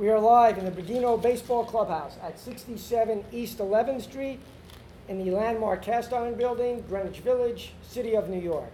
We 0.00 0.08
are 0.08 0.18
live 0.18 0.56
in 0.56 0.64
the 0.64 0.70
Bergino 0.70 1.20
Baseball 1.20 1.62
Clubhouse 1.62 2.16
at 2.22 2.40
67 2.40 3.22
East 3.32 3.58
11th 3.58 4.00
Street 4.00 4.40
in 5.08 5.22
the 5.22 5.30
landmark 5.30 5.82
Cast 5.82 6.14
Iron 6.14 6.36
Building, 6.36 6.82
Greenwich 6.88 7.18
Village, 7.18 7.74
City 7.82 8.16
of 8.16 8.30
New 8.30 8.40
York. 8.40 8.72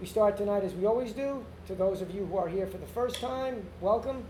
We 0.00 0.06
start 0.06 0.36
tonight 0.36 0.64
as 0.64 0.74
we 0.74 0.84
always 0.84 1.12
do. 1.12 1.44
To 1.68 1.76
those 1.76 2.02
of 2.02 2.12
you 2.12 2.26
who 2.26 2.36
are 2.36 2.48
here 2.48 2.66
for 2.66 2.78
the 2.78 2.86
first 2.86 3.20
time, 3.20 3.64
welcome. 3.80 4.24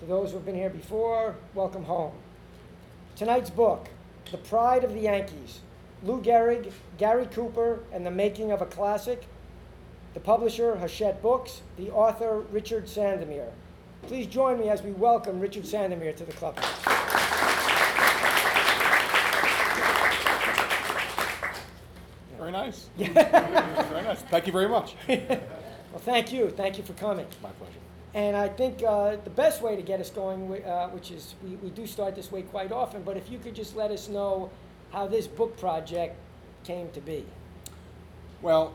To 0.00 0.04
those 0.04 0.32
who 0.32 0.36
have 0.36 0.44
been 0.44 0.54
here 0.54 0.68
before, 0.68 1.36
welcome 1.54 1.84
home. 1.84 2.12
Tonight's 3.16 3.48
book, 3.48 3.88
The 4.30 4.36
Pride 4.36 4.84
of 4.84 4.92
the 4.92 5.00
Yankees, 5.00 5.60
Lou 6.02 6.20
Gehrig, 6.20 6.72
Gary 6.98 7.24
Cooper, 7.24 7.80
and 7.90 8.04
the 8.04 8.10
Making 8.10 8.52
of 8.52 8.60
a 8.60 8.66
Classic. 8.66 9.26
The 10.12 10.20
publisher, 10.20 10.76
Hachette 10.76 11.22
Books, 11.22 11.62
the 11.78 11.90
author, 11.90 12.40
Richard 12.52 12.84
Sandomir. 12.84 13.52
Please 14.02 14.26
join 14.26 14.58
me 14.58 14.68
as 14.68 14.82
we 14.82 14.90
welcome 14.92 15.40
Richard 15.40 15.64
Sandomir 15.64 16.14
to 16.16 16.24
the 16.24 16.32
clubhouse. 16.32 16.66
Very 22.38 22.52
nice. 22.52 22.88
Very 22.96 24.02
nice. 24.02 24.22
Thank 24.22 24.46
you 24.46 24.52
very 24.52 24.68
much. 24.68 24.94
Well, 25.92 25.98
thank 25.98 26.32
you. 26.32 26.50
Thank 26.50 26.78
you 26.78 26.84
for 26.84 26.92
coming. 26.92 27.26
My 27.42 27.50
pleasure. 27.50 27.72
And 28.14 28.36
I 28.36 28.48
think 28.48 28.80
uh, 28.82 29.16
the 29.24 29.30
best 29.30 29.60
way 29.60 29.74
to 29.74 29.82
get 29.82 30.00
us 30.00 30.08
going, 30.08 30.64
uh, 30.64 30.88
which 30.90 31.10
is 31.10 31.34
we, 31.42 31.56
we 31.56 31.70
do 31.70 31.84
start 31.84 32.14
this 32.14 32.30
way 32.30 32.42
quite 32.42 32.70
often, 32.70 33.02
but 33.02 33.16
if 33.16 33.28
you 33.28 33.40
could 33.40 33.56
just 33.56 33.74
let 33.74 33.90
us 33.90 34.08
know 34.08 34.50
how 34.92 35.08
this 35.08 35.26
book 35.26 35.56
project 35.58 36.16
came 36.62 36.90
to 36.92 37.00
be. 37.00 37.24
Well, 38.42 38.72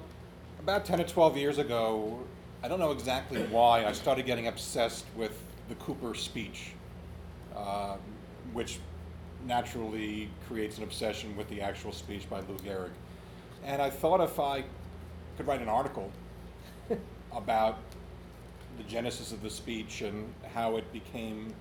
about 0.59 0.85
10 0.85 1.01
or 1.01 1.03
12 1.05 1.37
years 1.37 1.57
ago, 1.57 2.19
I 2.65 2.67
don't 2.67 2.79
know 2.79 2.89
exactly 2.91 3.43
why, 3.43 3.85
I 3.85 3.91
started 3.91 4.25
getting 4.25 4.47
obsessed 4.47 5.05
with 5.15 5.39
the 5.69 5.75
Cooper 5.75 6.15
speech, 6.15 6.71
uh, 7.55 7.97
which 8.53 8.79
naturally 9.45 10.31
creates 10.47 10.79
an 10.79 10.83
obsession 10.83 11.37
with 11.37 11.47
the 11.47 11.61
actual 11.61 11.91
speech 11.91 12.27
by 12.27 12.39
Lou 12.39 12.57
Gehrig. 12.57 12.89
And 13.63 13.83
I 13.83 13.91
thought 13.91 14.19
if 14.19 14.39
I 14.39 14.63
could 15.37 15.45
write 15.45 15.61
an 15.61 15.69
article 15.69 16.11
about 17.31 17.77
the 18.77 18.83
genesis 18.85 19.31
of 19.31 19.43
the 19.43 19.49
speech 19.51 20.01
and 20.01 20.33
how 20.51 20.77
it 20.77 20.91
became 20.91 21.53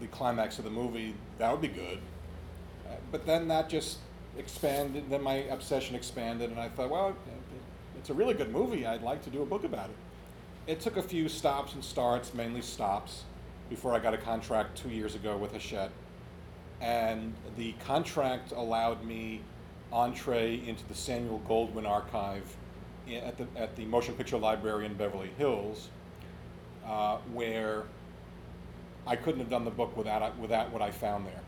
the 0.00 0.06
climax 0.06 0.56
of 0.58 0.64
the 0.64 0.70
movie, 0.70 1.14
that 1.36 1.52
would 1.52 1.60
be 1.60 1.68
good. 1.68 1.98
Uh, 2.88 2.94
But 3.12 3.26
then 3.26 3.46
that 3.48 3.68
just 3.68 3.98
expanded, 4.38 5.10
then 5.10 5.22
my 5.22 5.34
obsession 5.50 5.94
expanded, 5.94 6.48
and 6.48 6.58
I 6.58 6.70
thought, 6.70 6.88
well, 6.88 7.14
it's 7.98 8.10
a 8.10 8.14
really 8.14 8.34
good 8.34 8.50
movie. 8.50 8.86
I'd 8.86 9.02
like 9.02 9.22
to 9.24 9.30
do 9.30 9.42
a 9.42 9.46
book 9.46 9.64
about 9.64 9.90
it. 9.90 9.96
It 10.68 10.80
took 10.80 10.98
a 10.98 11.02
few 11.02 11.30
stops 11.30 11.72
and 11.72 11.82
starts, 11.82 12.34
mainly 12.34 12.60
stops, 12.60 13.24
before 13.70 13.94
I 13.94 14.00
got 14.00 14.12
a 14.12 14.18
contract 14.18 14.76
two 14.76 14.90
years 14.90 15.14
ago 15.14 15.34
with 15.36 15.52
Hachette. 15.52 15.90
And 16.82 17.32
the 17.56 17.72
contract 17.84 18.52
allowed 18.52 19.02
me 19.02 19.40
entree 19.90 20.60
into 20.66 20.86
the 20.86 20.94
Samuel 20.94 21.40
Goldwyn 21.48 21.88
archive 21.88 22.44
at 23.10 23.38
the, 23.38 23.46
at 23.56 23.74
the 23.76 23.86
Motion 23.86 24.14
Picture 24.14 24.36
Library 24.36 24.84
in 24.84 24.92
Beverly 24.92 25.30
Hills, 25.38 25.88
uh, 26.86 27.16
where 27.32 27.84
I 29.06 29.16
couldn't 29.16 29.40
have 29.40 29.48
done 29.48 29.64
the 29.64 29.70
book 29.70 29.96
without, 29.96 30.38
without 30.38 30.70
what 30.70 30.82
I 30.82 30.90
found 30.90 31.26
there 31.26 31.40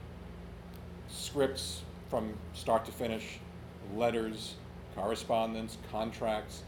scripts 1.13 1.83
from 2.09 2.33
start 2.55 2.85
to 2.85 2.93
finish, 2.93 3.39
letters, 3.95 4.55
correspondence, 4.95 5.77
contracts. 5.91 6.63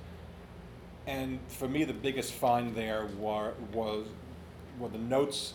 And 1.06 1.40
for 1.48 1.68
me, 1.68 1.84
the 1.84 1.92
biggest 1.92 2.32
find 2.32 2.74
there 2.74 3.08
were, 3.18 3.54
was, 3.72 4.06
were 4.78 4.88
the 4.88 4.98
notes 4.98 5.54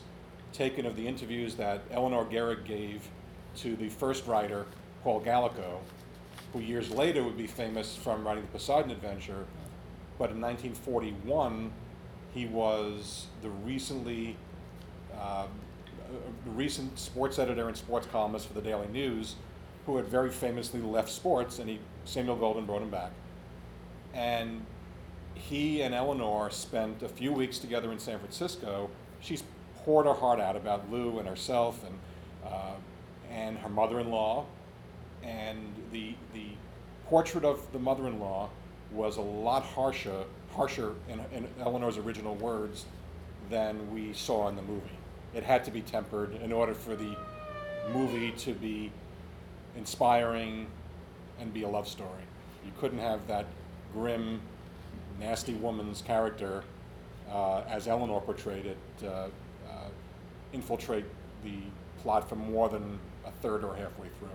taken 0.53 0.85
of 0.85 0.95
the 0.95 1.07
interviews 1.07 1.55
that 1.55 1.81
Eleanor 1.91 2.25
Gehrig 2.25 2.65
gave 2.65 3.07
to 3.57 3.75
the 3.75 3.89
first 3.89 4.27
writer, 4.27 4.65
Paul 5.03 5.21
Gallico, 5.21 5.79
who 6.53 6.59
years 6.59 6.89
later 6.89 7.23
would 7.23 7.37
be 7.37 7.47
famous 7.47 7.95
from 7.95 8.25
writing 8.25 8.43
the 8.43 8.49
Poseidon 8.49 8.91
Adventure. 8.91 9.45
But 10.17 10.31
in 10.31 10.41
1941, 10.41 11.71
he 12.33 12.45
was 12.45 13.27
the 13.41 13.49
recently 13.49 14.35
um, 15.13 15.49
a 16.45 16.49
recent 16.49 16.97
sports 16.97 17.39
editor 17.39 17.67
and 17.67 17.75
sports 17.75 18.07
columnist 18.11 18.47
for 18.47 18.53
the 18.53 18.61
Daily 18.61 18.87
News, 18.87 19.35
who 19.85 19.97
had 19.97 20.07
very 20.07 20.29
famously 20.29 20.81
left 20.81 21.09
sports, 21.09 21.59
and 21.59 21.69
he 21.69 21.79
Samuel 22.05 22.37
Goldwyn 22.37 22.65
brought 22.65 22.81
him 22.81 22.89
back. 22.89 23.11
And 24.13 24.65
he 25.37 25.81
and 25.81 25.93
Eleanor 25.93 26.49
spent 26.49 27.03
a 27.03 27.09
few 27.09 27.31
weeks 27.31 27.59
together 27.59 27.91
in 27.91 27.99
San 27.99 28.19
Francisco. 28.19 28.89
She's 29.19 29.43
poured 29.77 30.05
her 30.05 30.13
heart 30.13 30.39
out 30.39 30.55
about 30.55 30.91
Lou 30.91 31.19
and 31.19 31.27
herself 31.27 31.83
and 31.85 31.99
uh, 32.45 32.73
and 33.31 33.57
her 33.57 33.69
mother-in-law, 33.69 34.45
and 35.23 35.73
the 35.91 36.15
the 36.33 36.47
portrait 37.07 37.43
of 37.45 37.71
the 37.71 37.79
mother-in-law 37.79 38.49
was 38.91 39.17
a 39.17 39.21
lot 39.21 39.63
harsher 39.63 40.23
harsher 40.51 40.93
in, 41.09 41.19
in 41.33 41.47
Eleanor's 41.61 41.97
original 41.97 42.35
words 42.35 42.85
than 43.49 43.93
we 43.93 44.13
saw 44.13 44.47
in 44.49 44.55
the 44.55 44.61
movie. 44.61 44.97
It 45.33 45.43
had 45.43 45.63
to 45.65 45.71
be 45.71 45.81
tempered 45.81 46.35
in 46.41 46.51
order 46.51 46.73
for 46.73 46.95
the 46.95 47.15
movie 47.93 48.31
to 48.31 48.53
be 48.53 48.91
inspiring 49.75 50.67
and 51.39 51.53
be 51.53 51.63
a 51.63 51.67
love 51.67 51.87
story. 51.87 52.23
You 52.65 52.71
couldn't 52.79 52.99
have 52.99 53.27
that 53.27 53.45
grim, 53.93 54.41
nasty 55.19 55.53
woman's 55.55 56.01
character, 56.01 56.63
uh, 57.31 57.61
as 57.69 57.87
Eleanor 57.87 58.21
portrayed 58.21 58.65
it, 58.65 58.77
uh, 59.03 59.07
uh, 59.07 59.29
infiltrate 60.53 61.05
the 61.43 61.55
plot 62.01 62.27
for 62.27 62.35
more 62.35 62.69
than 62.69 62.99
a 63.25 63.31
third 63.31 63.63
or 63.63 63.75
halfway 63.75 64.07
through. 64.19 64.29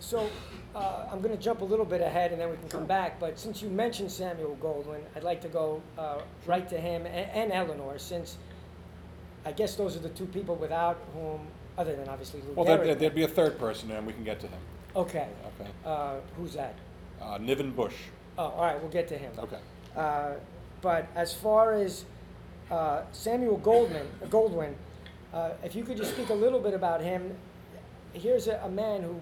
So 0.00 0.30
uh, 0.74 1.06
I'm 1.12 1.20
going 1.20 1.36
to 1.36 1.42
jump 1.42 1.60
a 1.60 1.64
little 1.64 1.84
bit 1.84 2.00
ahead 2.00 2.32
and 2.32 2.40
then 2.40 2.50
we 2.50 2.56
can 2.56 2.68
come 2.68 2.86
back. 2.86 3.20
But 3.20 3.38
since 3.38 3.60
you 3.62 3.68
mentioned 3.68 4.10
Samuel 4.10 4.56
Goldwyn, 4.60 5.00
I'd 5.14 5.22
like 5.22 5.42
to 5.42 5.48
go 5.48 5.82
uh, 5.98 6.20
right 6.46 6.66
to 6.70 6.80
him 6.80 7.04
and, 7.06 7.30
and 7.30 7.52
Eleanor, 7.52 7.98
since 7.98 8.38
I 9.44 9.52
guess 9.52 9.74
those 9.74 9.96
are 9.96 10.00
the 10.00 10.08
two 10.08 10.26
people 10.26 10.56
without 10.56 10.98
whom, 11.14 11.40
other 11.78 11.94
than 11.94 12.08
obviously 12.08 12.40
Lou 12.42 12.54
Well, 12.54 12.64
there, 12.64 12.78
Gehrig. 12.78 12.98
there'd 12.98 13.14
be 13.14 13.22
a 13.24 13.28
third 13.28 13.58
person, 13.58 13.90
and 13.90 14.06
we 14.06 14.12
can 14.12 14.24
get 14.24 14.40
to 14.40 14.46
him. 14.46 14.58
Okay. 14.96 15.28
Okay. 15.60 15.70
Uh, 15.84 16.14
who's 16.36 16.54
that? 16.54 16.74
Uh, 17.20 17.38
Niven 17.40 17.70
Busch. 17.70 17.94
Oh, 18.38 18.44
all 18.44 18.62
right, 18.62 18.80
we'll 18.80 18.90
get 18.90 19.08
to 19.08 19.18
him. 19.18 19.32
Okay. 19.38 19.58
Uh, 19.96 20.32
but 20.82 21.08
as 21.14 21.34
far 21.34 21.74
as 21.74 22.04
uh, 22.70 23.02
Samuel 23.12 23.58
Goldman, 23.58 24.06
Goldwyn, 24.28 24.74
uh, 25.32 25.50
if 25.62 25.74
you 25.74 25.84
could 25.84 25.96
just 25.96 26.12
speak 26.12 26.30
a 26.30 26.34
little 26.34 26.60
bit 26.60 26.74
about 26.74 27.00
him. 27.00 27.36
Here's 28.12 28.48
a, 28.48 28.60
a 28.64 28.68
man 28.68 29.02
who 29.02 29.20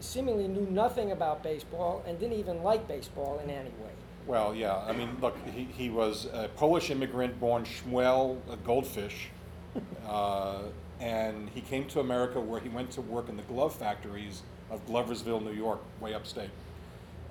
seemingly 0.00 0.48
knew 0.48 0.66
nothing 0.70 1.12
about 1.12 1.42
baseball 1.42 2.02
and 2.06 2.18
didn't 2.18 2.38
even 2.38 2.62
like 2.62 2.88
baseball 2.88 3.40
in 3.42 3.50
any 3.50 3.70
way. 3.70 3.90
Well, 4.26 4.54
yeah. 4.54 4.76
I 4.78 4.92
mean, 4.92 5.16
look, 5.20 5.36
he, 5.54 5.64
he 5.64 5.90
was 5.90 6.26
a 6.32 6.48
Polish 6.56 6.90
immigrant 6.90 7.38
born 7.40 7.64
Shmuel 7.64 8.38
Goldfish, 8.64 9.28
uh, 10.06 10.62
and 11.00 11.48
he 11.50 11.60
came 11.60 11.86
to 11.88 12.00
America 12.00 12.40
where 12.40 12.60
he 12.60 12.68
went 12.68 12.90
to 12.92 13.00
work 13.00 13.28
in 13.28 13.36
the 13.36 13.42
glove 13.44 13.74
factories 13.74 14.42
of 14.70 14.84
Gloversville, 14.86 15.42
New 15.42 15.52
York, 15.52 15.80
way 16.00 16.14
upstate. 16.14 16.50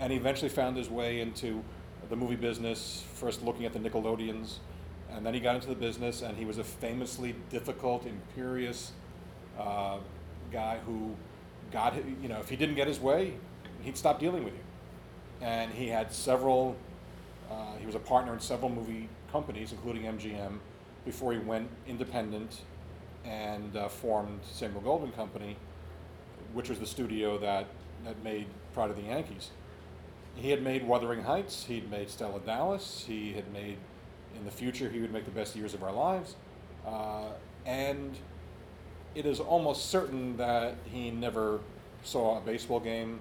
And 0.01 0.11
he 0.11 0.17
eventually 0.17 0.49
found 0.49 0.75
his 0.75 0.89
way 0.89 1.21
into 1.21 1.63
the 2.09 2.17
movie 2.17 2.35
business, 2.35 3.05
first 3.13 3.41
looking 3.41 3.65
at 3.65 3.71
the 3.71 3.79
Nickelodeons, 3.79 4.55
and 5.09 5.25
then 5.25 5.33
he 5.33 5.39
got 5.39 5.55
into 5.55 5.67
the 5.67 5.75
business, 5.75 6.21
and 6.21 6.37
he 6.37 6.43
was 6.43 6.57
a 6.57 6.63
famously 6.63 7.35
difficult, 7.49 8.05
imperious 8.05 8.91
uh, 9.57 9.99
guy 10.51 10.79
who 10.85 11.15
got, 11.71 11.95
you 12.21 12.27
know, 12.27 12.39
if 12.39 12.49
he 12.49 12.57
didn't 12.57 12.75
get 12.75 12.87
his 12.87 12.99
way, 12.99 13.35
he'd 13.83 13.95
stop 13.95 14.19
dealing 14.19 14.43
with 14.43 14.53
you 14.53 14.59
and 15.41 15.71
he 15.71 15.87
had 15.87 16.13
several. 16.13 16.75
Uh, 17.49 17.75
he 17.79 17.85
was 17.85 17.95
a 17.95 17.99
partner 17.99 18.33
in 18.33 18.39
several 18.39 18.69
movie 18.69 19.09
companies, 19.31 19.71
including 19.71 20.03
MGM, 20.03 20.59
before 21.03 21.33
he 21.33 21.39
went 21.39 21.67
independent 21.87 22.61
and 23.25 23.75
uh, 23.75 23.89
formed 23.89 24.39
Samuel 24.49 24.81
Goldwyn 24.81 25.13
Company, 25.15 25.57
which 26.53 26.69
was 26.69 26.79
the 26.79 26.85
studio 26.85 27.37
that 27.39 27.67
that 28.05 28.23
made 28.23 28.45
Pride 28.73 28.89
of 28.89 28.95
the 28.95 29.03
Yankees. 29.03 29.49
He 30.35 30.49
had 30.49 30.63
made 30.63 30.87
Wuthering 30.87 31.23
Heights. 31.23 31.65
He'd 31.65 31.89
made 31.91 32.09
Stella 32.09 32.39
Dallas. 32.39 33.05
He 33.07 33.33
had 33.33 33.51
made, 33.51 33.77
in 34.35 34.45
the 34.45 34.51
future, 34.51 34.89
he 34.89 34.99
would 34.99 35.11
make 35.11 35.25
the 35.25 35.31
best 35.31 35.55
years 35.55 35.73
of 35.73 35.83
our 35.83 35.91
lives, 35.91 36.35
uh, 36.85 37.29
and 37.65 38.17
it 39.13 39.25
is 39.25 39.39
almost 39.39 39.89
certain 39.89 40.37
that 40.37 40.75
he 40.85 41.11
never 41.11 41.59
saw 42.03 42.37
a 42.37 42.41
baseball 42.41 42.79
game 42.79 43.19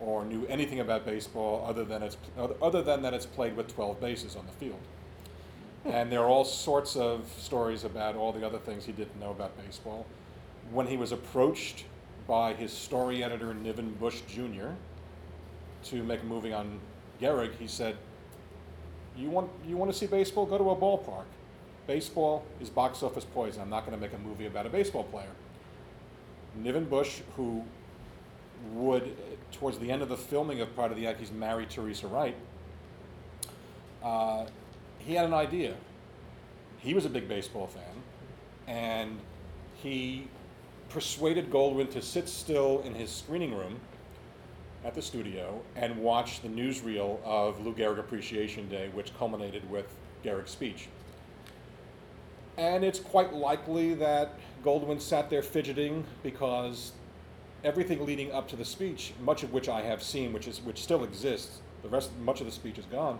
or 0.00 0.24
knew 0.24 0.44
anything 0.46 0.80
about 0.80 1.04
baseball 1.06 1.64
other 1.66 1.84
than 1.84 2.02
it's 2.02 2.16
other 2.60 2.82
than 2.82 3.02
that 3.02 3.14
it's 3.14 3.26
played 3.26 3.56
with 3.56 3.72
12 3.72 4.00
bases 4.00 4.36
on 4.36 4.44
the 4.46 4.52
field. 4.52 4.80
And 5.84 6.12
there 6.12 6.20
are 6.20 6.28
all 6.28 6.44
sorts 6.44 6.96
of 6.96 7.28
stories 7.38 7.84
about 7.84 8.14
all 8.14 8.32
the 8.32 8.46
other 8.46 8.58
things 8.58 8.84
he 8.84 8.92
didn't 8.92 9.18
know 9.18 9.30
about 9.30 9.56
baseball. 9.64 10.06
When 10.70 10.86
he 10.86 10.96
was 10.96 11.12
approached 11.12 11.84
by 12.26 12.54
his 12.54 12.72
story 12.72 13.24
editor 13.24 13.52
Niven 13.52 13.92
Busch 13.94 14.20
Jr. 14.28 14.70
to 15.84 16.02
make 16.02 16.22
a 16.22 16.26
movie 16.26 16.52
on 16.52 16.80
Gehrig, 17.20 17.56
he 17.58 17.66
said, 17.66 17.96
"You 19.16 19.30
want 19.30 19.50
you 19.66 19.76
want 19.76 19.92
to 19.92 19.96
see 19.96 20.06
baseball? 20.06 20.46
Go 20.46 20.58
to 20.58 20.70
a 20.70 20.76
ballpark." 20.76 21.24
baseball 21.86 22.44
is 22.60 22.70
box 22.70 23.02
office 23.02 23.24
poison. 23.24 23.62
I'm 23.62 23.70
not 23.70 23.86
going 23.86 23.96
to 23.96 24.00
make 24.00 24.14
a 24.14 24.18
movie 24.18 24.46
about 24.46 24.66
a 24.66 24.68
baseball 24.68 25.04
player. 25.04 25.30
Niven 26.56 26.84
Busch, 26.84 27.20
who 27.36 27.64
would, 28.72 29.16
towards 29.52 29.78
the 29.78 29.90
end 29.90 30.02
of 30.02 30.08
the 30.08 30.16
filming 30.16 30.60
of 30.60 30.74
Pride 30.74 30.90
of 30.90 30.96
the 30.96 31.04
Yankees, 31.04 31.32
marry 31.32 31.66
Teresa 31.66 32.06
Wright, 32.06 32.36
uh, 34.02 34.46
he 34.98 35.14
had 35.14 35.26
an 35.26 35.34
idea. 35.34 35.74
He 36.78 36.94
was 36.94 37.04
a 37.04 37.08
big 37.08 37.28
baseball 37.28 37.66
fan, 37.66 38.02
and 38.66 39.18
he 39.82 40.28
persuaded 40.88 41.50
Goldwyn 41.50 41.90
to 41.92 42.02
sit 42.02 42.28
still 42.28 42.82
in 42.84 42.94
his 42.94 43.10
screening 43.10 43.54
room 43.54 43.80
at 44.84 44.94
the 44.94 45.02
studio 45.02 45.60
and 45.76 45.96
watch 45.96 46.40
the 46.40 46.48
newsreel 46.48 47.22
of 47.24 47.64
Lou 47.64 47.74
Gehrig 47.74 47.98
Appreciation 47.98 48.68
Day, 48.68 48.90
which 48.92 49.16
culminated 49.16 49.68
with 49.70 49.86
Gehrig's 50.24 50.50
speech. 50.50 50.88
And 52.58 52.84
it's 52.84 52.98
quite 52.98 53.32
likely 53.32 53.94
that 53.94 54.38
Goldwyn 54.64 55.00
sat 55.00 55.30
there 55.30 55.42
fidgeting 55.42 56.04
because 56.22 56.92
everything 57.64 58.04
leading 58.04 58.32
up 58.32 58.48
to 58.48 58.56
the 58.56 58.64
speech, 58.64 59.12
much 59.20 59.42
of 59.42 59.52
which 59.52 59.68
I 59.68 59.82
have 59.82 60.02
seen, 60.02 60.32
which 60.32 60.48
is 60.48 60.60
which 60.60 60.82
still 60.82 61.04
exists, 61.04 61.60
the 61.82 61.88
rest 61.88 62.10
much 62.18 62.40
of 62.40 62.46
the 62.46 62.52
speech 62.52 62.78
is 62.78 62.84
gone. 62.86 63.18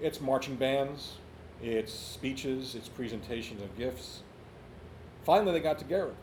It's 0.00 0.20
marching 0.20 0.56
bands, 0.56 1.14
it's 1.62 1.92
speeches, 1.92 2.74
it's 2.74 2.88
presentations 2.88 3.62
of 3.62 3.76
gifts. 3.78 4.22
Finally, 5.24 5.52
they 5.52 5.60
got 5.60 5.78
to 5.78 5.84
Gehrig, 5.84 6.14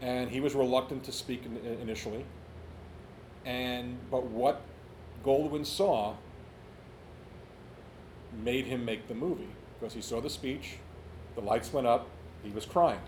and 0.00 0.30
he 0.30 0.40
was 0.40 0.54
reluctant 0.54 1.04
to 1.04 1.12
speak 1.12 1.44
in, 1.46 1.56
initially. 1.80 2.24
And 3.48 3.96
but 4.10 4.24
what 4.26 4.60
Goldwyn 5.24 5.64
saw 5.64 6.16
made 8.44 8.66
him 8.66 8.84
make 8.84 9.08
the 9.08 9.14
movie 9.14 9.48
because 9.80 9.94
he 9.94 10.02
saw 10.02 10.20
the 10.20 10.28
speech, 10.28 10.76
the 11.34 11.40
lights 11.40 11.72
went 11.72 11.86
up, 11.86 12.08
he 12.44 12.50
was 12.50 12.66
crying. 12.66 13.00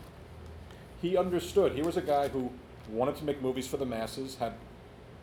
He 1.02 1.16
understood. 1.16 1.72
He 1.72 1.82
was 1.82 1.98
a 1.98 2.00
guy 2.00 2.28
who 2.28 2.50
wanted 2.88 3.16
to 3.16 3.24
make 3.24 3.42
movies 3.42 3.66
for 3.66 3.76
the 3.76 3.84
masses, 3.84 4.36
had 4.36 4.54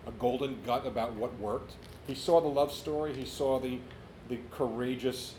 a 0.05 0.11
golden 0.11 0.59
gut 0.63 0.85
about 0.85 1.13
what 1.13 1.37
worked. 1.39 1.73
He 2.05 2.13
saw 2.13 2.39
the 2.39 2.47
love 2.47 2.71
story, 2.71 3.13
he 3.15 3.25
saw 3.25 3.59
the, 3.59 3.79
the 4.29 4.37
courageous 4.51 5.33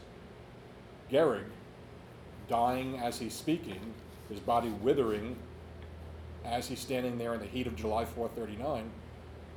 Gehrig 1.11 1.45
dying 2.49 2.99
as 2.99 3.21
he's 3.21 3.35
speaking, 3.35 3.95
his 4.29 4.41
body 4.41 4.71
withering 4.71 5.37
as 6.45 6.67
he's 6.67 6.81
standing 6.81 7.17
there 7.17 7.35
in 7.35 7.41
the 7.41 7.47
heat 7.47 7.69
of 7.69 7.77
July 7.77 8.05
439. 8.05 8.91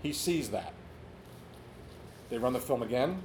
He 0.02 0.14
sees 0.14 0.50
that. 0.50 0.74
They 2.30 2.38
run 2.38 2.54
the 2.54 2.60
film 2.60 2.82
again. 2.82 3.22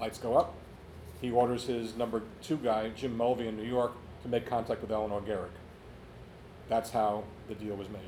Lights 0.00 0.18
go 0.18 0.36
up. 0.36 0.54
He 1.20 1.30
orders 1.30 1.64
his 1.64 1.96
number 1.96 2.22
two 2.42 2.56
guy, 2.56 2.90
Jim 2.90 3.16
Mulvey 3.16 3.48
in 3.48 3.56
New 3.56 3.68
York, 3.68 3.92
to 4.22 4.28
make 4.28 4.46
contact 4.46 4.80
with 4.82 4.90
Eleanor 4.90 5.20
Gehrig. 5.20 5.50
That's 6.68 6.90
how 6.90 7.24
the 7.48 7.54
deal 7.54 7.76
was 7.76 7.88
made. 7.88 8.00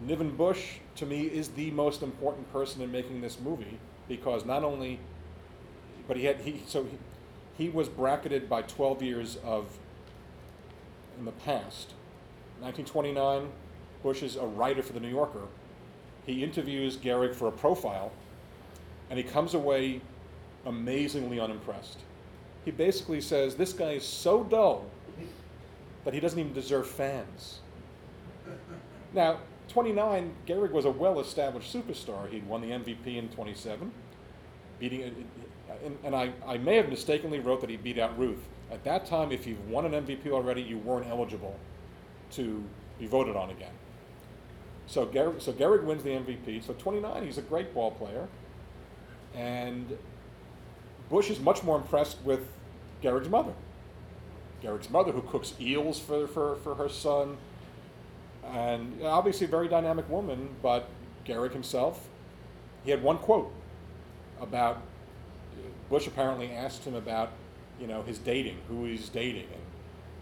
Niven 0.00 0.36
Busch, 0.36 0.76
to 0.96 1.06
me, 1.06 1.22
is 1.22 1.48
the 1.48 1.70
most 1.72 2.02
important 2.02 2.50
person 2.52 2.80
in 2.80 2.90
making 2.90 3.20
this 3.20 3.38
movie 3.38 3.78
because 4.08 4.44
not 4.44 4.64
only, 4.64 4.98
but 6.08 6.16
he 6.16 6.24
had 6.24 6.40
he 6.40 6.62
so 6.66 6.84
he, 6.84 7.64
he 7.64 7.68
was 7.68 7.88
bracketed 7.88 8.48
by 8.48 8.62
12 8.62 9.02
years 9.02 9.36
of 9.44 9.78
in 11.18 11.24
the 11.24 11.32
past. 11.32 11.94
1929, 12.60 13.50
Busch 14.02 14.22
is 14.22 14.36
a 14.36 14.46
writer 14.46 14.82
for 14.82 14.92
the 14.92 15.00
New 15.00 15.08
Yorker. 15.08 15.46
He 16.26 16.42
interviews 16.42 16.96
Gehrig 16.96 17.34
for 17.34 17.48
a 17.48 17.52
profile, 17.52 18.12
and 19.08 19.18
he 19.18 19.22
comes 19.24 19.54
away 19.54 20.00
amazingly 20.66 21.40
unimpressed. 21.40 21.98
He 22.64 22.70
basically 22.70 23.20
says, 23.20 23.54
This 23.54 23.72
guy 23.72 23.92
is 23.92 24.06
so 24.06 24.44
dull 24.44 24.86
that 26.04 26.14
he 26.14 26.20
doesn't 26.20 26.38
even 26.38 26.52
deserve 26.52 26.86
fans. 26.86 27.60
Now, 29.12 29.38
29, 29.68 30.34
Gehrig 30.46 30.70
was 30.72 30.84
a 30.84 30.90
well 30.90 31.20
established 31.20 31.72
superstar. 31.72 32.28
He'd 32.30 32.46
won 32.46 32.60
the 32.60 32.68
MVP 32.68 33.16
in 33.16 33.28
27, 33.28 33.90
beating, 34.78 35.02
and, 35.84 35.98
and 36.04 36.14
I, 36.14 36.32
I 36.46 36.58
may 36.58 36.76
have 36.76 36.88
mistakenly 36.88 37.40
wrote 37.40 37.60
that 37.60 37.70
he 37.70 37.76
beat 37.76 37.98
out 37.98 38.18
Ruth. 38.18 38.42
At 38.70 38.84
that 38.84 39.06
time, 39.06 39.32
if 39.32 39.46
you've 39.46 39.68
won 39.68 39.84
an 39.84 40.04
MVP 40.04 40.28
already, 40.28 40.62
you 40.62 40.78
weren't 40.78 41.06
eligible 41.06 41.58
to 42.32 42.62
be 42.98 43.06
voted 43.06 43.36
on 43.36 43.50
again. 43.50 43.72
So 44.90 45.06
Gehrig, 45.06 45.40
so 45.40 45.52
Gehrig 45.52 45.84
wins 45.84 46.02
the 46.02 46.10
MVP. 46.10 46.66
So 46.66 46.74
29, 46.74 47.24
he's 47.24 47.38
a 47.38 47.42
great 47.42 47.72
ball 47.72 47.92
player. 47.92 48.26
And 49.36 49.96
Busch 51.08 51.30
is 51.30 51.38
much 51.38 51.62
more 51.62 51.76
impressed 51.76 52.20
with 52.24 52.48
Gehrig's 53.00 53.28
mother. 53.28 53.52
Gehrig's 54.60 54.90
mother, 54.90 55.12
who 55.12 55.22
cooks 55.22 55.54
eels 55.60 56.00
for, 56.00 56.26
for, 56.26 56.56
for 56.56 56.74
her 56.74 56.88
son. 56.88 57.36
And 58.44 59.00
obviously 59.04 59.46
a 59.46 59.48
very 59.48 59.68
dynamic 59.68 60.10
woman, 60.10 60.56
but 60.60 60.88
Gehrig 61.24 61.52
himself, 61.52 62.08
he 62.82 62.90
had 62.90 63.00
one 63.00 63.18
quote 63.18 63.52
about 64.40 64.82
Busch 65.88 66.08
apparently 66.08 66.50
asked 66.50 66.84
him 66.84 66.96
about, 66.96 67.30
you 67.80 67.86
know, 67.86 68.02
his 68.02 68.18
dating, 68.18 68.56
who 68.66 68.86
he's 68.86 69.08
dating, 69.08 69.46
and 69.52 69.62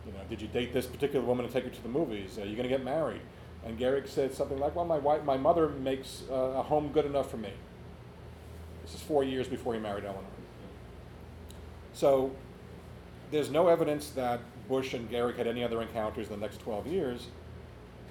you 0.07 0.13
know, 0.13 0.21
did 0.29 0.43
you 0.43 0.49
date 0.49 0.75
this 0.75 0.87
particular 0.87 1.25
woman 1.25 1.47
and 1.47 1.55
take 1.55 1.65
her 1.65 1.71
to 1.71 1.83
the 1.83 1.89
movies? 1.89 2.39
Are 2.39 2.45
you 2.45 2.55
going 2.55 2.69
to 2.69 2.75
get 2.75 2.85
married? 2.85 3.23
And 3.65 3.79
Gehrig 3.79 4.09
said 4.09 4.35
something 4.35 4.59
like, 4.59 4.75
"Well, 4.75 4.85
my 4.85 4.99
wife, 4.99 5.25
my 5.25 5.37
mother 5.37 5.69
makes 5.69 6.23
uh, 6.31 6.35
a 6.35 6.63
home 6.63 6.91
good 6.93 7.07
enough 7.07 7.31
for 7.31 7.37
me." 7.37 7.53
This 8.83 8.95
is 8.95 9.01
four 9.03 9.25
years 9.25 9.49
before 9.49 9.75
he 9.75 9.81
married 9.81 10.05
Eleanor. 10.05 10.23
So 11.93 12.31
there's 13.31 13.51
no 13.51 13.69
evidence 13.69 14.11
that 14.11 14.41
Busch 14.69 14.95
and 14.95 15.11
Gehrig 15.11 15.37
had 15.37 15.47
any 15.47 15.65
other 15.65 15.83
encounters 15.83 16.29
in 16.29 16.35
the 16.35 16.41
next 16.41 16.61
12 16.61 16.87
years. 16.87 17.27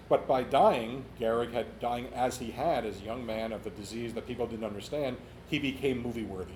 But 0.10 0.28
by 0.28 0.44
dying, 0.44 1.06
Gehrig 1.20 1.52
had 1.52 1.80
dying 1.80 2.08
as 2.14 2.38
he 2.38 2.52
had 2.52 2.86
as 2.86 3.02
a 3.02 3.04
young 3.04 3.26
man 3.26 3.52
of 3.52 3.64
the 3.64 3.70
disease 3.72 4.14
that 4.14 4.28
people 4.28 4.48
didn't 4.48 4.66
understand, 4.66 5.18
he 5.50 5.60
became 5.60 6.02
movie 6.02 6.24
worthy. 6.24 6.54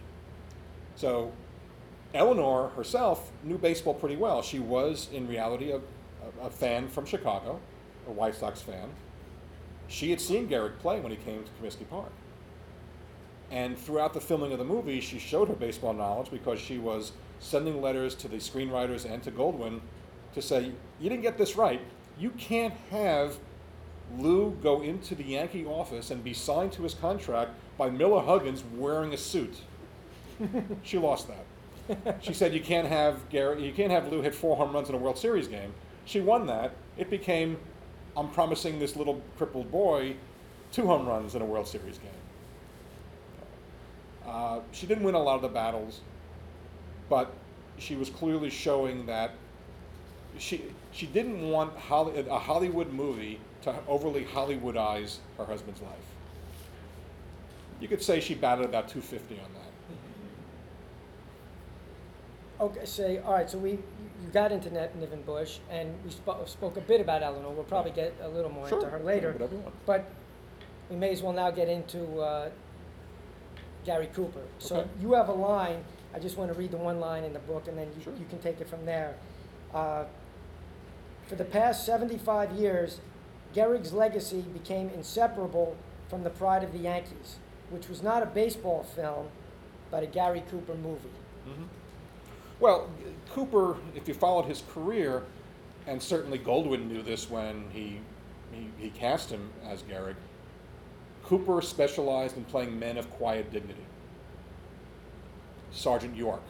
So 0.96 1.32
Eleanor 2.14 2.70
herself 2.70 3.32
knew 3.44 3.58
baseball 3.58 3.94
pretty 3.94 4.16
well. 4.16 4.42
She 4.42 4.60
was, 4.60 5.10
in 5.12 5.28
reality, 5.28 5.72
a, 5.72 5.82
a 6.42 6.50
fan 6.50 6.88
from 6.88 7.06
Chicago, 7.06 7.60
a 8.08 8.12
White 8.12 8.36
Sox 8.36 8.62
fan. 8.62 8.90
She 9.88 10.10
had 10.10 10.22
seen 10.22 10.48
Gehrig 10.48 10.80
play 10.80 11.00
when 11.00 11.12
he 11.12 11.18
came 11.18 11.44
to 11.44 11.50
Comiskey 11.62 11.88
Park. 11.90 12.12
And 13.52 13.78
throughout 13.78 14.14
the 14.14 14.22
filming 14.22 14.54
of 14.54 14.60
the 14.60 14.66
movie, 14.66 15.02
she 15.02 15.20
showed 15.20 15.50
her 15.50 15.56
baseball 15.56 15.94
knowledge 15.94 16.32
because 16.32 16.60
she 16.60 16.78
was 16.78 17.12
sending 17.40 17.82
letters 17.82 18.16
to 18.16 18.28
the 18.30 18.38
screenwriters 18.38 19.12
and 19.12 19.22
to 19.24 19.32
Goldwyn 19.32 19.82
to 20.34 20.42
say, 20.42 20.72
You 21.00 21.10
didn't 21.10 21.24
get 21.24 21.38
this 21.38 21.58
right. 21.58 21.82
You 22.18 22.30
can't 22.32 22.74
have 22.92 23.38
Lou 24.18 24.52
go 24.64 24.82
into 24.82 25.16
the 25.16 25.24
Yankee 25.24 25.66
office 25.66 26.12
and 26.12 26.24
be 26.24 26.34
signed 26.34 26.72
to 26.74 26.84
his 26.84 26.94
contract 26.94 27.52
by 27.78 27.90
Miller 27.90 28.22
Huggins 28.22 28.64
wearing 28.76 29.14
a 29.14 29.18
suit. 29.18 29.56
she 30.84 30.98
lost 30.98 31.28
that. 31.28 32.24
She 32.24 32.34
said 32.34 32.54
you 32.54 32.62
can't 32.62 32.88
have 32.88 33.28
Gary, 33.30 33.66
you 33.66 33.74
can't 33.74 33.92
have 33.92 34.12
Lou 34.12 34.22
hit 34.22 34.34
four 34.34 34.56
home 34.56 34.74
runs 34.74 34.90
in 34.90 34.96
a 34.96 34.98
World 34.98 35.18
Series 35.18 35.48
game. 35.48 35.74
She 36.06 36.22
won 36.22 36.46
that. 36.48 36.74
It 36.98 37.10
became, 37.10 37.58
I'm 38.16 38.30
promising 38.30 38.80
this 38.80 38.96
little 38.96 39.22
crippled 39.38 39.72
boy 39.72 40.16
two 40.72 40.86
home 40.86 41.06
runs 41.06 41.36
in 41.36 41.42
a 41.42 41.46
World 41.46 41.68
Series 41.68 41.98
game. 41.98 42.10
Uh, 44.26 44.60
she 44.72 44.86
didn't 44.86 45.04
win 45.04 45.16
a 45.16 45.22
lot 45.22 45.36
of 45.36 45.42
the 45.42 45.50
battles, 45.50 46.02
but 47.10 47.34
she 47.78 47.96
was 47.96 48.10
clearly 48.10 48.50
showing 48.50 49.06
that 49.08 49.32
she 50.38 50.64
she 50.92 51.06
didn't 51.08 51.50
want 51.50 51.76
Holly, 51.78 52.26
a 52.30 52.40
Hollywood 52.40 52.94
movie 52.94 53.40
to 53.64 53.76
overly 53.88 54.24
Hollywoodize 54.24 55.18
her 55.38 55.46
husband's 55.46 55.82
life. 55.82 55.92
You 57.80 57.88
could 57.88 58.02
say 58.02 58.20
she 58.20 58.36
batted 58.36 58.66
about 58.66 58.88
250 58.90 59.36
on 59.40 59.50
that. 59.54 59.62
Okay, 62.64 62.86
say, 62.86 63.18
all 63.18 63.34
right, 63.34 63.50
so 63.50 63.58
we, 63.58 63.80
you 64.24 64.28
got 64.32 64.52
into 64.52 64.70
Net 64.70 64.96
Niven 64.98 65.22
Busch, 65.24 65.58
and 65.70 65.94
we 66.06 66.12
spoke, 66.12 66.48
spoke 66.48 66.78
a 66.78 66.82
bit 66.82 67.02
about 67.02 67.24
Eleanor. 67.24 67.50
We'll 67.50 67.64
probably 67.64 67.92
get 67.92 68.14
a 68.22 68.28
little 68.30 68.52
more 68.52 68.68
Sure, 68.70 68.80
into 68.80 68.90
her 68.92 68.98
sure, 69.00 69.06
later. 69.06 69.32
whatever. 69.34 69.56
But 69.86 70.06
we 70.90 70.96
may 70.96 71.12
as 71.12 71.22
well 71.22 71.34
now 71.34 71.50
get 71.52 71.68
into 71.70 72.20
uh, 72.20 72.50
Gary 73.86 74.08
Cooper. 74.14 74.42
So 74.60 74.78
Okay. 74.78 74.90
you 75.02 75.14
have 75.14 75.30
a 75.30 75.34
line, 75.34 75.84
I 76.14 76.20
just 76.20 76.38
want 76.38 76.52
to 76.54 76.58
read 76.58 76.72
the 76.72 76.78
one 76.78 77.00
line 77.00 77.24
in 77.24 77.34
the 77.34 77.40
book, 77.40 77.68
and 77.68 77.78
then 77.78 77.88
you, 77.98 78.04
Sure. 78.04 78.14
you 78.20 78.26
can 78.30 78.40
take 78.40 78.62
it 78.62 78.68
from 78.70 78.86
there. 78.86 79.16
Uh, 79.74 80.06
For 81.28 81.36
the 81.36 81.46
past 81.46 81.86
75 81.86 82.52
years, 82.52 83.00
Gehrig's 83.56 83.94
legacy 83.94 84.42
became 84.42 84.90
inseparable 84.90 85.78
from 86.10 86.24
the 86.24 86.30
pride 86.30 86.62
of 86.64 86.74
the 86.74 86.80
Yankees, 86.80 87.38
which 87.70 87.88
was 87.88 88.04
not 88.04 88.22
a 88.22 88.26
baseball 88.26 88.84
film, 88.84 89.28
but 89.90 90.04
a 90.04 90.08
Gary 90.08 90.44
Cooper 90.52 90.76
movie. 90.76 91.10
Well, 92.62 92.88
Cooper, 93.34 93.76
if 93.96 94.08
you 94.08 94.14
followed 94.14 94.46
his 94.46 94.62
career, 94.72 95.24
and 95.88 96.00
certainly 96.00 96.38
Goldwyn 96.38 96.88
knew 96.88 97.02
this 97.02 97.28
when 97.28 97.66
he, 97.74 98.00
he, 98.52 98.68
he 98.78 98.90
cast 98.92 99.32
him 99.32 99.50
as 99.66 99.82
Gehrig, 99.82 100.16
Cooper 101.24 101.60
specialized 101.64 102.38
in 102.38 102.46
playing 102.46 102.78
men 102.78 102.98
of 102.98 103.10
quiet 103.10 103.52
dignity. 103.52 103.82
Sergeant 105.72 106.16
York, 106.16 106.44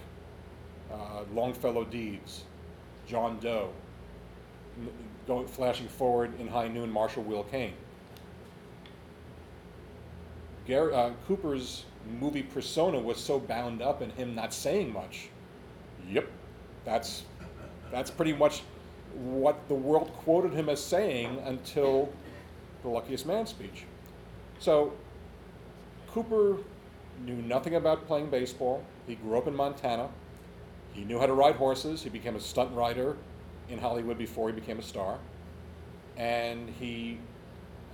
uh, 0.92 1.24
Longfellow 1.34 1.86
Deeds, 1.86 2.44
John 3.08 3.40
Doe, 3.40 3.70
going, 5.28 5.48
flashing 5.48 5.88
forward 5.88 6.38
in 6.42 6.48
High 6.50 6.68
Noon, 6.68 6.92
Marshal 6.92 7.24
Will 7.24 7.44
Kane. 7.46 7.74
Gar- 10.68 10.92
uh, 10.92 11.12
Cooper's 11.26 11.86
movie 12.20 12.44
persona 12.44 13.00
was 13.00 13.18
so 13.18 13.40
bound 13.40 13.82
up 13.82 14.02
in 14.02 14.10
him 14.10 14.36
not 14.36 14.54
saying 14.54 14.92
much. 14.92 15.30
Yep, 16.12 16.28
that's 16.86 17.24
that's 17.92 18.12
pretty 18.12 18.34
much 18.34 18.64
what 19.16 19.68
the 19.68 19.74
world 19.74 20.12
quoted 20.14 20.54
him 20.54 20.70
as 20.70 20.84
saying 20.84 21.40
until 21.46 22.12
the 22.84 22.90
Luckiest 22.90 23.26
Man 23.26 23.46
speech. 23.46 23.84
So 24.60 24.94
Cooper 26.12 26.58
knew 27.26 27.36
nothing 27.36 27.76
about 27.76 28.08
playing 28.08 28.30
baseball. 28.30 28.84
He 29.08 29.16
grew 29.16 29.38
up 29.38 29.48
in 29.48 29.56
Montana. 29.56 30.10
He 30.94 31.04
knew 31.04 31.20
how 31.20 31.26
to 31.26 31.34
ride 31.34 31.56
horses. 31.56 32.04
He 32.04 32.10
became 32.10 32.36
a 32.36 32.40
stunt 32.40 32.74
rider 32.74 33.18
in 33.70 33.80
Hollywood 33.80 34.18
before 34.18 34.50
he 34.50 34.56
became 34.56 34.80
a 34.80 34.84
star. 34.84 35.20
And 36.18 36.70
he, 36.70 37.18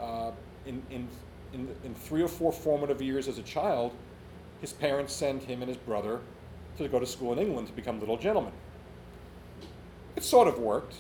uh, 0.01 0.31
in, 0.65 0.81
in, 0.89 1.07
in, 1.53 1.75
in 1.83 1.93
three 1.93 2.24
or 2.24 2.27
four 2.27 2.51
formative 2.51 3.01
years 3.01 3.27
as 3.27 3.38
a 3.38 3.43
child, 3.43 3.93
his 4.62 4.74
parents 4.74 5.13
sent 5.13 5.43
him 5.43 5.62
and 5.62 5.69
his 5.69 5.77
brother 5.77 6.21
to 6.77 6.88
go 6.88 7.00
to 7.00 7.05
school 7.05 7.34
in 7.34 7.39
England 7.39 7.67
to 7.67 7.74
become 7.74 8.00
little 8.00 8.17
gentlemen. 8.17 8.53
It 10.15 10.24
sort 10.24 10.48
of 10.48 10.60
worked, 10.60 10.96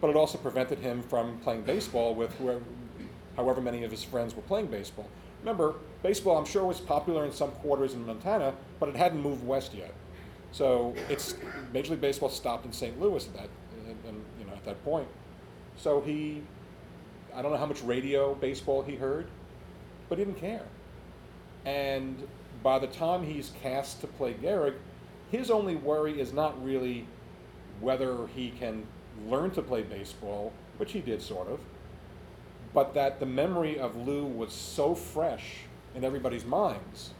but 0.00 0.10
it 0.10 0.16
also 0.16 0.38
prevented 0.38 0.78
him 0.78 1.02
from 1.02 1.38
playing 1.38 1.62
baseball 1.62 2.14
with 2.14 2.32
whoever, 2.34 2.62
however 3.36 3.60
many 3.60 3.84
of 3.84 3.90
his 3.90 4.02
friends 4.02 4.34
were 4.34 4.42
playing 4.42 4.66
baseball. 4.66 5.08
Remember, 5.40 5.74
baseball, 6.02 6.36
I'm 6.36 6.44
sure, 6.44 6.64
was 6.64 6.80
popular 6.80 7.24
in 7.24 7.32
some 7.32 7.50
quarters 7.52 7.94
in 7.94 8.04
Montana, 8.06 8.54
but 8.78 8.88
it 8.90 8.96
hadn't 8.96 9.22
moved 9.22 9.46
west 9.46 9.72
yet. 9.74 9.94
So 10.52 10.94
it's 11.08 11.34
Major 11.72 11.92
League 11.92 12.00
Baseball 12.00 12.28
stopped 12.28 12.66
in 12.66 12.72
St. 12.72 13.00
Louis 13.00 13.26
at 13.26 13.34
that, 13.34 13.48
and, 14.06 14.22
you 14.38 14.44
know, 14.44 14.52
at 14.52 14.64
that 14.64 14.84
point. 14.84 15.08
So 15.76 16.00
he, 16.00 16.42
I 17.34 17.40
don't 17.40 17.52
know 17.52 17.56
how 17.56 17.66
much 17.66 17.82
radio 17.82 18.34
baseball 18.34 18.82
he 18.82 18.96
heard, 18.96 19.26
but 20.08 20.18
he 20.18 20.24
didn't 20.24 20.40
care. 20.40 20.64
And 21.64 22.26
by 22.62 22.78
the 22.78 22.88
time 22.88 23.24
he's 23.24 23.52
cast 23.62 24.00
to 24.02 24.06
play 24.06 24.34
Gehrig, 24.34 24.74
his 25.30 25.50
only 25.50 25.76
worry 25.76 26.20
is 26.20 26.32
not 26.32 26.62
really 26.64 27.06
whether 27.80 28.26
he 28.28 28.50
can 28.50 28.86
learn 29.28 29.50
to 29.52 29.62
play 29.62 29.82
baseball, 29.82 30.52
which 30.76 30.92
he 30.92 31.00
did 31.00 31.22
sort 31.22 31.48
of, 31.48 31.60
but 32.72 32.94
that 32.94 33.20
the 33.20 33.26
memory 33.26 33.78
of 33.78 33.96
Lou 33.96 34.24
was 34.24 34.52
so 34.52 34.94
fresh 34.94 35.64
in 35.94 36.04
everybody's 36.04 36.44
minds 36.44 37.10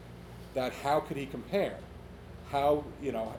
that 0.55 0.73
how 0.73 1.01
could 1.01 1.17
he 1.17 1.27
compare? 1.27 1.79
How, 2.51 2.85
you 3.01 3.13
know, 3.13 3.33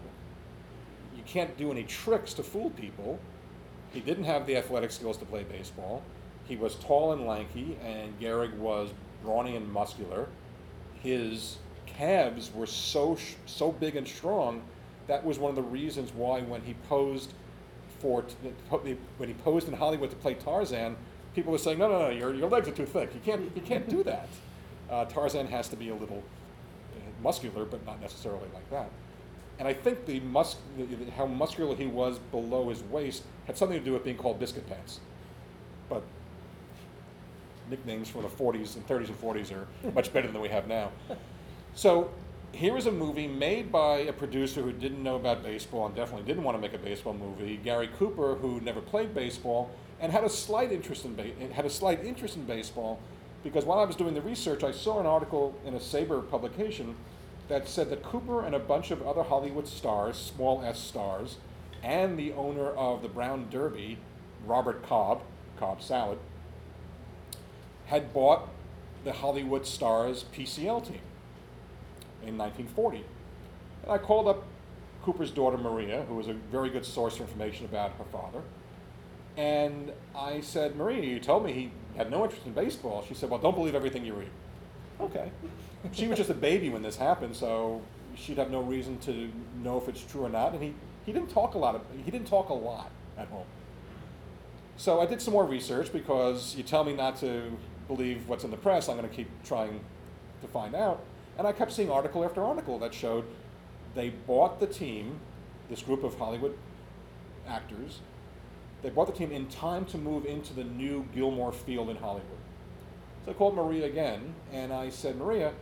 you 1.16 1.24
can't 1.25 1.58
do 1.58 1.72
any 1.72 1.84
tricks 1.84 2.34
to 2.36 2.44
fool 2.44 2.70
people. 2.72 3.20
He 3.94 4.00
didn't 4.00 4.24
have 4.24 4.46
the 4.46 4.56
athletic 4.58 4.92
skills 4.92 5.18
to 5.18 5.25
play 5.25 5.44
baseball. 5.44 6.01
He 6.46 6.56
was 6.56 6.75
tall 6.75 7.12
and 7.12 7.25
lanky, 7.25 7.78
and 7.84 8.20
Gehrig 8.20 8.56
was 8.56 8.90
brawny 9.24 9.56
and 9.56 9.72
muscular. 9.72 10.28
His 11.01 11.58
calves 12.01 12.51
were 12.55 12.65
so 12.65 13.15
sh- 13.15 13.36
so 13.46 13.72
big 13.72 13.96
and 13.96 14.08
strong. 14.08 14.62
That 15.08 15.24
was 15.24 15.38
one 15.38 15.50
of 15.50 15.55
the 15.55 15.62
reasons 15.62 16.12
why 16.13 16.41
when 16.41 16.62
he 16.62 16.74
posed 16.89 17.31
for 18.00 18.24
t- 18.24 18.36
when 19.17 19.29
he 19.29 19.36
posed 19.36 19.67
in 19.67 19.74
Hollywood 19.75 20.10
to 20.10 20.15
play 20.15 20.34
Tarzan, 20.34 20.96
people 21.36 21.51
were 21.51 21.60
saying, 21.60 21.77
"No, 21.77 21.88
no, 21.89 22.00
no, 22.00 22.10
your, 22.10 22.34
your 22.34 22.50
legs 22.50 22.67
are 22.67 22.72
too 22.72 22.86
thick. 22.88 23.13
You 23.13 23.22
can't 23.24 23.55
you 23.55 23.62
can't 23.62 23.88
do 23.88 24.01
that." 24.12 24.27
Uh, 24.89 25.05
Tarzan 25.05 25.48
has 25.48 25.70
to 25.70 25.75
be 25.75 25.89
a 25.89 25.96
little 25.96 26.24
uh, 26.96 27.00
muscular, 27.22 27.65
but 27.65 27.86
not 27.86 28.01
necessarily 28.01 28.48
like 28.53 28.67
that. 28.72 28.89
And 29.60 29.67
I 29.67 29.74
think 29.74 30.05
the 30.08 30.20
mus- 30.22 30.58
the, 30.77 30.86
the- 30.86 31.12
how 31.12 31.27
muscular 31.27 31.75
he 31.75 31.86
was 31.86 32.17
below 32.31 32.70
his 32.70 32.81
waist 32.84 33.24
had 33.46 33.58
something 33.58 33.77
to 33.77 33.86
do 33.86 33.93
with 33.93 34.03
being 34.03 34.17
called 34.17 34.39
biscuit 34.39 34.67
pants. 34.67 35.00
But 35.88 36.01
nicknames 37.70 38.10
from 38.10 38.24
the 38.24 38.27
40s 38.27 38.75
and 38.75 38.86
30s 38.88 39.08
and 39.08 39.22
40s 39.22 39.51
are 39.53 39.67
much 39.93 40.12
better 40.12 40.27
than 40.31 40.41
we 40.41 40.50
have 40.50 40.67
now. 40.67 40.91
So 41.74 42.10
here 42.51 42.78
is 42.78 42.86
a 42.86 42.92
movie 42.92 43.28
made 43.28 43.72
by 43.72 44.00
a 44.00 44.13
producer 44.13 44.62
who 44.62 44.74
didn't 44.74 45.01
know 45.01 45.16
about 45.16 45.42
baseball 45.42 45.86
and 45.86 45.96
definitely 45.96 46.25
didn't 46.25 46.44
want 46.44 46.58
to 46.58 46.62
make 46.62 46.74
a 46.74 46.78
baseball 46.78 47.13
movie, 47.13 47.58
Gary 47.58 47.90
Cooper, 47.98 48.36
who 48.36 48.60
never 48.62 48.82
played 48.82 49.16
baseball 49.16 49.72
and 50.00 50.12
had 50.12 50.24
a 50.24 50.30
slight 50.30 50.72
interest 50.72 51.06
in 51.06 51.16
ba- 51.16 51.32
had 51.54 51.66
a 51.66 51.70
slight 51.70 52.04
interest 52.04 52.36
in 52.36 52.44
baseball 52.46 53.00
because 53.44 53.66
while 53.66 53.80
I 53.80 53.86
was 53.86 53.96
doing 53.96 54.13
the 54.13 54.22
research, 54.22 54.63
I 54.63 54.72
saw 54.72 55.00
an 55.00 55.06
article 55.06 55.56
in 55.66 55.74
a 55.74 55.80
SABR 55.80 56.30
publication 56.30 56.96
that 57.48 57.68
said 57.68 57.90
that 57.90 58.04
Cooper 58.04 58.46
and 58.46 58.54
a 58.54 58.60
bunch 58.60 58.92
of 58.92 59.01
other 59.01 59.24
Hollywood 59.24 59.68
stars, 59.68 60.18
small 60.18 60.62
S 60.63 60.80
stars, 60.80 61.38
and 61.82 62.20
the 62.20 62.34
owner 62.34 62.70
of 62.70 63.01
the 63.01 63.08
Brown 63.08 63.48
Derby, 63.50 63.98
Robert 64.46 64.84
Cobb, 64.84 65.22
Cobb 65.58 65.82
Salad, 65.82 66.20
had 67.88 68.13
bought 68.13 68.50
the 69.04 69.13
Hollywood 69.13 69.66
Stars 69.66 70.25
PCL 70.34 70.88
team 70.88 71.01
in 72.25 72.38
1940. 72.38 73.04
And 73.84 73.92
I 73.92 73.98
called 73.98 74.28
up 74.28 74.44
Cooper's 75.04 75.32
daughter 75.32 75.58
Maria, 75.58 76.04
who 76.04 76.16
was 76.16 76.28
a 76.28 76.34
very 76.34 76.70
good 76.70 76.86
source 76.86 77.18
for 77.18 77.24
information 77.24 77.66
about 77.66 77.92
her 77.94 78.04
father. 78.12 78.42
And 79.38 79.92
I 80.16 80.42
said, 80.42 80.75
Maria, 80.75 81.04
you 81.04 81.20
told 81.20 81.46
me 81.46 81.54
he 81.54 81.72
had 81.98 82.12
no 82.12 82.24
interest 82.24 82.46
in 82.46 82.54
baseball. 82.54 83.04
She 83.08 83.13
said, 83.13 83.30
Well, 83.30 83.40
don't 83.40 83.56
believe 83.56 83.75
everything 83.75 84.06
you 84.06 84.13
read. 84.13 84.30
Okay. 85.00 85.32
she 85.92 86.08
was 86.08 86.18
just 86.18 86.30
a 86.30 86.36
baby 86.36 86.70
when 86.70 86.84
this 86.84 86.98
happened, 86.98 87.36
so 87.36 87.82
she'd 88.16 88.38
have 88.38 88.51
no 88.51 88.62
reason 88.62 88.98
to 89.00 89.32
know 89.63 89.78
if 89.78 89.88
it's 89.88 90.04
true 90.04 90.25
or 90.25 90.30
not. 90.30 90.54
And 90.54 90.62
he, 90.62 90.74
he 91.06 91.13
didn't 91.13 91.30
talk 91.30 91.56
a 91.56 91.58
lot. 91.58 91.75
Of, 91.75 91.82
he 92.04 92.12
didn't 92.12 92.28
talk 92.28 92.50
a 92.50 92.54
lot 92.54 92.92
at 93.18 93.28
home. 93.28 93.46
So 94.78 95.00
I 95.00 95.06
did 95.06 95.22
some 95.22 95.34
more 95.34 95.46
research 95.46 95.94
because 95.94 96.56
you 96.56 96.63
tell 96.63 96.84
me 96.84 96.94
not 96.94 97.18
to 97.18 97.58
believe 97.88 98.28
what's 98.28 98.44
in 98.44 98.51
the 98.51 98.58
press, 98.58 98.90
I'm 98.90 98.98
going 98.98 99.08
to 99.08 99.16
keep 99.16 99.30
trying 99.44 99.80
to 100.42 100.48
find 100.48 100.75
out. 100.75 101.04
And 101.41 101.48
I 101.48 101.53
kept 101.53 101.71
seeing 101.71 101.89
article 101.89 102.24
after 102.24 102.43
article 102.43 102.77
that 102.77 102.93
showed 102.93 103.25
they 103.95 104.10
bought 104.10 104.60
the 104.60 104.67
team, 104.67 105.19
this 105.71 105.81
group 105.81 106.03
of 106.03 106.15
Hollywood 106.19 106.55
actors, 107.48 108.01
they 108.83 108.91
bought 108.91 109.07
the 109.07 109.13
team 109.13 109.31
in 109.31 109.48
time 109.48 109.86
to 109.86 109.98
move 109.98 110.27
into 110.27 110.53
the 110.53 110.63
new 110.63 111.07
Gilmore 111.15 111.51
Field 111.51 111.89
in 111.89 111.95
Hollywood. 111.95 112.38
So 113.25 113.31
I 113.31 113.33
called 113.33 113.55
Maria 113.55 113.88
again 113.88 114.36
and 114.53 114.71
I 114.71 114.91
said, 114.91 115.17
Maria, 115.17 115.53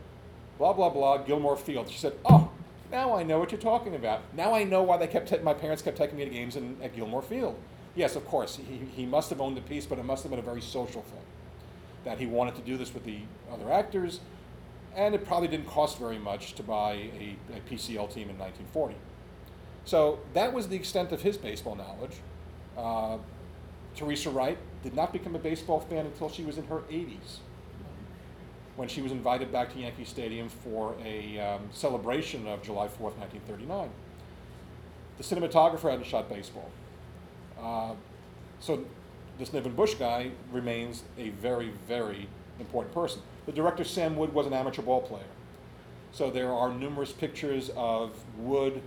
blah, 0.57 0.73
blah, 0.73 0.89
blah, 0.89 1.19
Gilmore 1.19 1.55
Field. 1.55 1.89
She 1.89 1.97
said, 1.97 2.11
Oh, 2.25 2.51
now 2.91 3.15
I 3.15 3.23
know 3.23 3.39
what 3.39 3.53
you're 3.53 3.61
talking 3.61 3.95
about. 3.95 4.19
Now 4.35 4.53
I 4.53 4.65
know 4.65 4.83
why 4.83 4.97
they 4.97 5.07
kept 5.07 5.29
ta- 5.29 5.37
my 5.43 5.53
parents 5.53 5.81
kept 5.81 5.95
taking 5.95 6.17
me 6.17 6.25
to 6.25 6.29
games 6.29 6.57
in, 6.57 6.75
at 6.83 6.93
Gilmore 6.93 7.21
Field. 7.21 7.57
Yes, 7.95 8.17
of 8.17 8.25
course, 8.25 8.57
he, 8.57 8.81
he 8.97 9.05
must 9.05 9.29
have 9.29 9.39
owned 9.39 9.55
the 9.55 9.61
piece, 9.61 9.85
but 9.85 9.97
it 9.97 10.03
must 10.03 10.23
have 10.23 10.29
been 10.29 10.39
a 10.39 10.43
very 10.43 10.61
social 10.61 11.03
thing. 11.03 11.23
That 12.03 12.17
he 12.17 12.25
wanted 12.25 12.55
to 12.55 12.61
do 12.63 12.75
this 12.75 12.93
with 12.93 13.05
the 13.05 13.19
other 13.49 13.71
actors, 13.71 14.19
and 14.95 15.15
it 15.15 15.25
probably 15.25 15.47
didn't 15.47 15.67
cost 15.67 15.97
very 15.97 16.17
much 16.17 16.53
to 16.55 16.63
buy 16.63 16.93
a, 16.93 17.35
a 17.53 17.59
PCL 17.69 18.13
team 18.13 18.29
in 18.29 18.37
1940. 18.37 18.95
So 19.85 20.19
that 20.33 20.53
was 20.53 20.67
the 20.67 20.75
extent 20.75 21.11
of 21.11 21.21
his 21.21 21.37
baseball 21.37 21.75
knowledge. 21.75 22.17
Uh, 22.77 23.17
Teresa 23.95 24.29
Wright 24.29 24.57
did 24.83 24.93
not 24.95 25.11
become 25.11 25.35
a 25.35 25.39
baseball 25.39 25.79
fan 25.79 26.05
until 26.05 26.29
she 26.29 26.43
was 26.43 26.57
in 26.57 26.65
her 26.67 26.79
80s, 26.89 27.39
when 28.75 28.87
she 28.87 29.01
was 29.01 29.11
invited 29.11 29.51
back 29.51 29.73
to 29.73 29.79
Yankee 29.79 30.05
Stadium 30.05 30.47
for 30.47 30.95
a 31.03 31.39
um, 31.39 31.61
celebration 31.71 32.47
of 32.47 32.61
July 32.61 32.87
4th, 32.87 33.17
1939. 33.17 33.89
The 35.17 35.23
cinematographer 35.23 35.89
hadn't 35.89 36.05
shot 36.05 36.29
baseball. 36.29 36.69
Uh, 37.61 37.93
so 38.59 38.85
this 39.37 39.51
Niven 39.51 39.73
Busch 39.73 39.95
guy 39.95 40.31
remains 40.51 41.03
a 41.17 41.29
very, 41.29 41.73
very 41.87 42.29
important 42.59 42.93
person. 42.93 43.21
The 43.49 43.55
director, 43.55 43.83
Sam 43.83 44.15
Wood, 44.15 44.31
was 44.31 44.45
an 44.45 44.53
amateur 44.53 44.83
ball 44.83 45.01
player. 45.01 45.23
So 46.11 46.29
there 46.29 46.53
are 46.53 46.71
numerous 46.71 47.11
pictures 47.11 47.71
of 47.75 48.11
Wood 48.37 48.79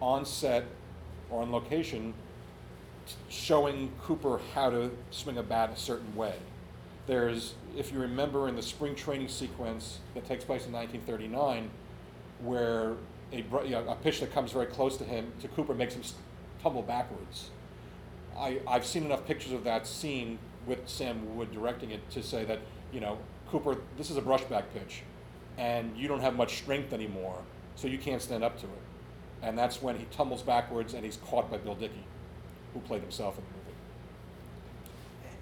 on 0.00 0.24
set 0.24 0.64
or 1.28 1.42
on 1.42 1.52
location 1.52 2.14
showing 3.28 3.92
Cooper 4.00 4.40
how 4.54 4.70
to 4.70 4.90
swing 5.10 5.36
a 5.36 5.42
bat 5.42 5.72
a 5.74 5.76
certain 5.76 6.16
way. 6.16 6.36
There's, 7.06 7.52
if 7.76 7.92
you 7.92 7.98
remember 7.98 8.48
in 8.48 8.56
the 8.56 8.62
spring 8.62 8.94
training 8.94 9.28
sequence 9.28 9.98
that 10.14 10.24
takes 10.24 10.42
place 10.42 10.64
in 10.64 10.72
1939, 10.72 11.68
where 12.40 12.94
a, 13.30 13.44
a 13.74 13.96
pitch 13.96 14.20
that 14.20 14.32
comes 14.32 14.52
very 14.52 14.68
close 14.68 14.96
to 14.96 15.04
him, 15.04 15.30
to 15.42 15.48
Cooper, 15.48 15.74
makes 15.74 15.92
him 15.92 16.02
tumble 16.62 16.80
backwards. 16.80 17.50
I, 18.38 18.58
I've 18.66 18.86
seen 18.86 19.04
enough 19.04 19.26
pictures 19.26 19.52
of 19.52 19.64
that 19.64 19.86
scene 19.86 20.38
with 20.66 20.88
Sam 20.88 21.36
Wood 21.36 21.52
directing 21.52 21.90
it 21.90 22.08
to 22.12 22.22
say 22.22 22.46
that, 22.46 22.60
you 22.90 23.00
know, 23.00 23.18
Cooper, 23.50 23.76
this 23.96 24.10
is 24.10 24.16
a 24.16 24.22
brushback 24.22 24.64
pitch, 24.74 25.02
and 25.58 25.96
you 25.96 26.08
don't 26.08 26.20
have 26.20 26.36
much 26.36 26.58
strength 26.58 26.92
anymore, 26.92 27.38
so 27.76 27.88
you 27.88 27.98
can't 27.98 28.20
stand 28.22 28.44
up 28.44 28.58
to 28.60 28.66
it. 28.66 28.82
And 29.42 29.56
that's 29.56 29.82
when 29.82 29.96
he 29.96 30.06
tumbles 30.10 30.42
backwards 30.42 30.94
and 30.94 31.04
he's 31.04 31.18
caught 31.18 31.50
by 31.50 31.58
Bill 31.58 31.74
Dickey, 31.74 32.04
who 32.74 32.80
played 32.80 33.02
himself 33.02 33.38
in 33.38 33.44
the 33.44 33.50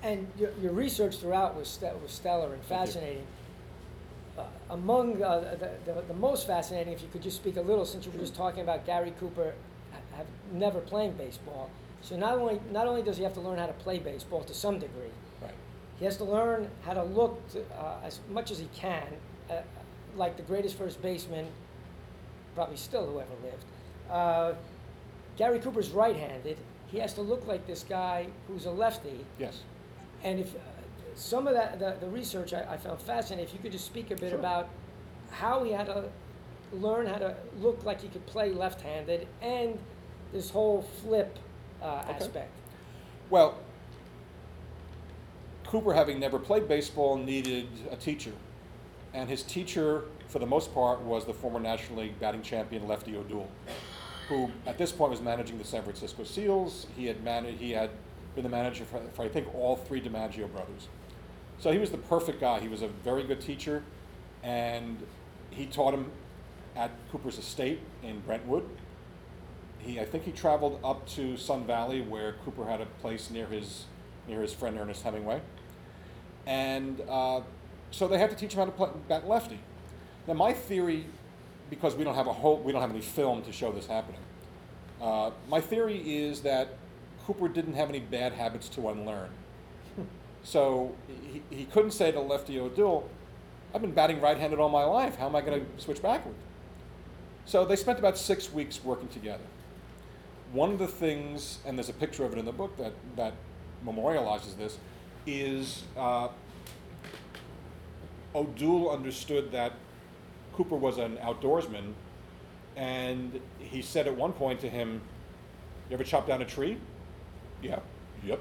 movie. 0.08 0.18
And 0.18 0.28
your, 0.38 0.50
your 0.60 0.72
research 0.72 1.18
throughout 1.18 1.56
was, 1.56 1.68
st- 1.68 2.00
was 2.02 2.10
stellar 2.10 2.52
and 2.52 2.62
fascinating. 2.64 3.24
Uh, 4.36 4.42
among 4.70 5.22
uh, 5.22 5.56
the, 5.58 5.92
the, 5.92 6.02
the 6.02 6.14
most 6.14 6.46
fascinating, 6.46 6.92
if 6.92 7.02
you 7.02 7.08
could 7.12 7.22
just 7.22 7.36
speak 7.36 7.56
a 7.56 7.60
little, 7.60 7.86
since 7.86 8.04
you 8.04 8.10
were 8.12 8.18
just 8.18 8.34
talking 8.34 8.62
about 8.62 8.84
Gary 8.84 9.14
Cooper 9.20 9.54
have 10.16 10.26
never 10.52 10.80
playing 10.80 11.12
baseball. 11.12 11.70
So 12.02 12.16
not 12.16 12.38
only 12.38 12.60
not 12.70 12.86
only 12.86 13.02
does 13.02 13.16
he 13.16 13.22
have 13.22 13.32
to 13.34 13.40
learn 13.40 13.58
how 13.58 13.66
to 13.66 13.72
play 13.72 13.98
baseball 13.98 14.44
to 14.44 14.54
some 14.54 14.78
degree, 14.78 15.10
Right. 15.40 15.54
He 15.98 16.04
has 16.04 16.16
to 16.18 16.24
learn 16.24 16.68
how 16.84 16.94
to 16.94 17.02
look 17.04 17.46
to, 17.52 17.60
uh, 17.78 17.96
as 18.04 18.20
much 18.30 18.50
as 18.50 18.58
he 18.58 18.68
can, 18.74 19.06
uh, 19.50 19.54
like 20.16 20.36
the 20.36 20.42
greatest 20.42 20.76
first 20.76 21.00
baseman, 21.02 21.46
probably 22.54 22.76
still 22.76 23.06
who 23.06 23.20
ever 23.20 23.30
lived. 23.42 23.64
Uh, 24.10 24.52
Gary 25.36 25.58
Cooper's 25.58 25.90
right-handed. 25.90 26.56
He 26.86 26.98
has 26.98 27.14
to 27.14 27.22
look 27.22 27.46
like 27.46 27.66
this 27.66 27.84
guy 27.88 28.26
who's 28.46 28.66
a 28.66 28.70
lefty. 28.70 29.24
Yes. 29.38 29.60
And 30.22 30.38
if 30.40 30.54
uh, 30.54 30.58
some 31.16 31.46
of 31.48 31.54
that, 31.54 31.78
the, 31.78 31.96
the 32.00 32.08
research 32.08 32.52
I, 32.54 32.64
I 32.74 32.76
found 32.76 33.00
fascinating, 33.00 33.46
if 33.46 33.52
you 33.52 33.58
could 33.60 33.72
just 33.72 33.86
speak 33.86 34.10
a 34.10 34.16
bit 34.16 34.30
Sure. 34.30 34.38
about 34.38 34.68
how 35.30 35.64
he 35.64 35.72
had 35.72 35.86
to 35.86 36.04
learn 36.72 37.06
how 37.06 37.18
to 37.18 37.34
look 37.60 37.84
like 37.84 38.00
he 38.00 38.08
could 38.08 38.24
play 38.26 38.52
left-handed 38.52 39.26
and 39.42 39.78
this 40.32 40.50
whole 40.50 40.82
flip 41.02 41.36
uh, 41.82 42.02
Okay. 42.04 42.12
aspect. 42.14 42.50
Well, 43.30 43.58
Cooper, 45.66 45.92
having 45.92 46.20
never 46.20 46.38
played 46.38 46.68
baseball, 46.68 47.16
needed 47.16 47.68
a 47.90 47.96
teacher. 47.96 48.32
And 49.12 49.28
his 49.28 49.42
teacher, 49.42 50.04
for 50.28 50.38
the 50.38 50.46
most 50.46 50.74
part, 50.74 51.00
was 51.00 51.24
the 51.24 51.34
former 51.34 51.60
National 51.60 52.00
League 52.00 52.18
batting 52.18 52.42
champion 52.42 52.86
Lefty 52.88 53.16
O'Doul, 53.16 53.48
who 54.28 54.50
at 54.66 54.78
this 54.78 54.92
point 54.92 55.10
was 55.10 55.20
managing 55.20 55.58
the 55.58 55.64
San 55.64 55.82
Francisco 55.82 56.24
Seals. 56.24 56.86
He 56.96 57.06
had, 57.06 57.22
managed, 57.22 57.58
he 57.58 57.72
had 57.72 57.90
been 58.34 58.44
the 58.44 58.50
manager 58.50 58.84
for, 58.84 59.00
for, 59.14 59.22
I 59.22 59.28
think, 59.28 59.54
all 59.54 59.76
three 59.76 60.00
DiMaggio 60.00 60.50
brothers. 60.50 60.88
So 61.58 61.72
he 61.72 61.78
was 61.78 61.90
the 61.90 61.98
perfect 61.98 62.40
guy. 62.40 62.60
He 62.60 62.68
was 62.68 62.82
a 62.82 62.88
very 62.88 63.22
good 63.22 63.40
teacher, 63.40 63.82
and 64.42 64.98
he 65.50 65.66
taught 65.66 65.94
him 65.94 66.10
at 66.76 66.90
Cooper's 67.12 67.38
estate 67.38 67.80
in 68.02 68.20
Brentwood. 68.20 68.68
He, 69.78 70.00
I 70.00 70.04
think 70.04 70.24
he 70.24 70.32
traveled 70.32 70.80
up 70.82 71.06
to 71.10 71.36
Sun 71.36 71.66
Valley 71.66 72.00
where 72.00 72.34
Cooper 72.44 72.64
had 72.64 72.80
a 72.80 72.86
place 72.86 73.30
near 73.30 73.46
his, 73.46 73.84
near 74.28 74.40
his 74.40 74.52
friend 74.52 74.78
Ernest 74.78 75.02
Hemingway. 75.02 75.40
And 76.46 77.00
uh, 77.08 77.40
so 77.90 78.08
they 78.08 78.18
had 78.18 78.30
to 78.30 78.36
teach 78.36 78.52
him 78.52 78.58
how 78.58 78.64
to 78.66 78.72
play 78.72 78.88
bat 79.08 79.28
lefty. 79.28 79.58
Now 80.26 80.34
my 80.34 80.52
theory, 80.52 81.06
because 81.70 81.94
we 81.94 82.04
don't 82.04 82.14
have 82.14 82.26
a 82.26 82.32
whole, 82.32 82.58
we 82.58 82.72
don't 82.72 82.80
have 82.80 82.90
any 82.90 83.00
film 83.00 83.42
to 83.42 83.52
show 83.52 83.72
this 83.72 83.86
happening. 83.86 84.20
Uh, 85.00 85.30
my 85.48 85.60
theory 85.60 85.98
is 85.98 86.40
that 86.40 86.68
Cooper 87.26 87.48
didn't 87.48 87.74
have 87.74 87.88
any 87.88 88.00
bad 88.00 88.32
habits 88.32 88.68
to 88.70 88.88
unlearn. 88.88 89.30
So 90.46 90.94
he, 91.32 91.42
he 91.48 91.64
couldn't 91.64 91.92
say 91.92 92.12
to 92.12 92.20
Lefty 92.20 92.60
O'Doul, 92.60 93.08
I've 93.74 93.80
been 93.80 93.92
batting 93.92 94.20
right-handed 94.20 94.58
all 94.58 94.68
my 94.68 94.84
life. 94.84 95.16
How 95.16 95.24
am 95.24 95.34
I 95.34 95.40
going 95.40 95.64
to 95.64 95.82
switch 95.82 96.02
backward? 96.02 96.34
So 97.46 97.64
they 97.64 97.76
spent 97.76 97.98
about 97.98 98.18
six 98.18 98.52
weeks 98.52 98.84
working 98.84 99.08
together. 99.08 99.42
One 100.52 100.70
of 100.70 100.78
the 100.78 100.86
things, 100.86 101.60
and 101.64 101.78
there's 101.78 101.88
a 101.88 101.94
picture 101.94 102.26
of 102.26 102.34
it 102.34 102.38
in 102.38 102.44
the 102.44 102.52
book 102.52 102.76
that, 102.76 102.92
that 103.16 103.32
memorializes 103.86 104.56
this, 104.56 104.78
is 105.26 105.82
uh, 105.96 106.28
O'Doul 108.34 108.90
understood 108.90 109.52
that 109.52 109.72
Cooper 110.52 110.76
was 110.76 110.98
an 110.98 111.16
outdoorsman, 111.18 111.92
and 112.76 113.40
he 113.58 113.82
said 113.82 114.06
at 114.06 114.16
one 114.16 114.32
point 114.32 114.60
to 114.60 114.68
him, 114.68 115.00
You 115.88 115.94
ever 115.94 116.04
chop 116.04 116.26
down 116.26 116.42
a 116.42 116.44
tree? 116.44 116.76
Yeah. 117.62 117.80
Yep. 118.24 118.40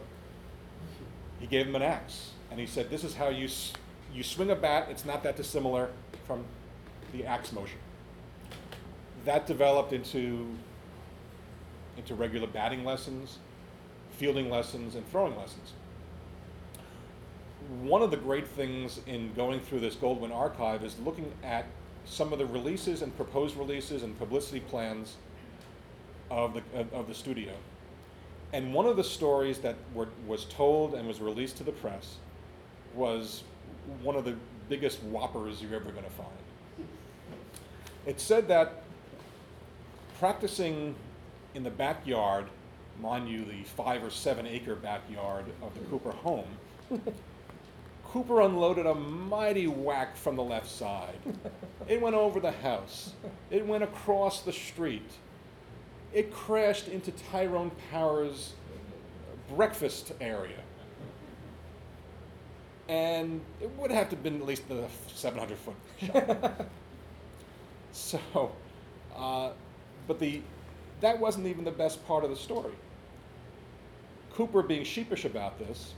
He 1.40 1.48
gave 1.48 1.68
him 1.68 1.76
an 1.76 1.82
axe, 1.82 2.32
and 2.52 2.60
he 2.60 2.66
said, 2.66 2.90
This 2.90 3.04
is 3.04 3.16
how 3.16 3.30
you, 3.30 3.46
s- 3.46 3.74
you 4.14 4.24
swing 4.24 4.50
a 4.52 4.56
bat, 4.56 4.88
it's 4.90 5.06
not 5.06 5.24
that 5.24 5.36
dissimilar 5.38 5.90
from 6.26 6.44
the 7.12 7.26
axe 7.26 7.52
motion. 7.52 7.78
That 9.26 9.46
developed 9.48 9.94
into, 9.94 10.48
into 11.98 12.16
regular 12.16 12.48
batting 12.48 12.84
lessons, 12.84 13.38
fielding 14.18 14.50
lessons, 14.50 14.96
and 14.96 15.10
throwing 15.10 15.36
lessons 15.38 15.74
one 17.82 18.02
of 18.02 18.12
the 18.12 18.18
great 18.18 18.48
things 18.48 19.00
in 19.08 19.34
going 19.34 19.60
through 19.60 19.80
this 19.80 19.96
Goldwyn 19.96 20.34
archive 20.34 20.84
is 20.84 20.98
looking 21.00 21.32
at 21.44 21.66
some 22.06 22.34
of 22.34 22.40
the 22.40 22.46
releases 22.46 23.02
and 23.02 23.16
proposed 23.16 23.56
releases 23.56 24.04
and 24.04 24.18
publicity 24.20 24.60
plans 24.60 25.16
of 26.30 26.54
the, 26.54 26.62
of, 26.80 26.94
of 26.94 27.08
the 27.08 27.14
studio. 27.14 27.54
And 28.52 28.74
one 28.74 28.86
of 28.86 28.98
the 28.98 29.04
stories 29.04 29.60
that 29.60 29.76
were, 29.94 30.10
was 30.28 30.46
told 30.46 30.94
and 30.94 31.08
was 31.08 31.22
released 31.22 31.58
to 31.58 31.64
the 31.64 31.72
press 31.72 32.18
was 32.94 33.44
one 34.02 34.16
of 34.16 34.26
the 34.26 34.36
biggest 34.70 35.02
whoppers 35.04 35.62
you're 35.62 35.74
ever 35.74 35.92
going 35.92 36.04
to 36.04 36.12
find. 36.12 36.30
It 38.06 38.20
said 38.20 38.48
that 38.50 38.84
practicing 40.20 40.96
in 41.56 41.64
the 41.64 41.72
backyard, 41.72 42.46
mind 43.02 43.30
you, 43.30 43.46
the 43.46 43.64
five 43.64 44.04
or 44.04 44.10
seven 44.10 44.46
acre 44.46 44.76
backyard 44.76 45.46
of 45.62 45.74
the 45.74 45.82
Cooper 45.86 46.12
home, 46.12 46.48
Cooper 48.14 48.42
unloaded 48.42 48.86
a 48.86 48.94
mighty 48.94 49.66
whack 49.66 50.16
from 50.16 50.36
the 50.36 50.44
left 50.44 50.70
side. 50.70 51.18
It 51.88 52.00
went 52.00 52.16
over 52.16 52.40
the 52.40 52.52
house. 52.52 53.14
It 53.50 53.66
went 53.66 53.84
across 53.84 54.42
the 54.42 54.54
street. 54.54 55.10
It 56.14 56.32
crashed 56.32 56.88
into 56.88 57.12
Tyrone 57.12 57.72
Power's 57.92 58.54
breakfast 59.56 60.14
area. 60.22 60.60
And 62.88 63.42
it 63.62 63.70
would 63.78 63.90
have 63.90 64.10
to 64.10 64.16
have 64.16 64.24
been 64.24 64.36
at 64.36 64.46
least 64.46 64.68
the 64.68 64.86
700 65.08 65.58
foot 65.58 65.76
shot. 65.98 66.68
so, 67.92 68.52
uh, 69.16 69.50
but 70.08 70.20
the, 70.20 70.42
that 71.02 71.20
wasn't 71.20 71.48
even 71.48 71.64
the 71.64 71.72
best 71.72 72.06
part 72.08 72.24
of 72.24 72.30
the 72.30 72.36
story. 72.36 72.74
Cooper, 74.36 74.62
being 74.62 74.84
sheepish 74.84 75.26
about 75.26 75.60
this, 75.60 75.94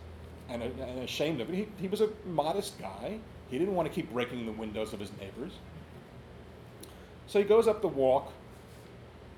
and, 0.49 0.61
and 0.61 0.99
ashamed 0.99 1.41
of 1.41 1.49
it. 1.49 1.55
He, 1.55 1.67
he 1.79 1.87
was 1.87 2.01
a 2.01 2.09
modest 2.25 2.79
guy. 2.79 3.19
He 3.49 3.57
didn't 3.57 3.75
want 3.75 3.87
to 3.87 3.93
keep 3.93 4.11
breaking 4.11 4.45
the 4.45 4.51
windows 4.51 4.93
of 4.93 4.99
his 4.99 5.11
neighbors. 5.19 5.53
So 7.27 7.39
he 7.39 7.45
goes 7.45 7.67
up 7.67 7.81
the 7.81 7.87
walk, 7.87 8.31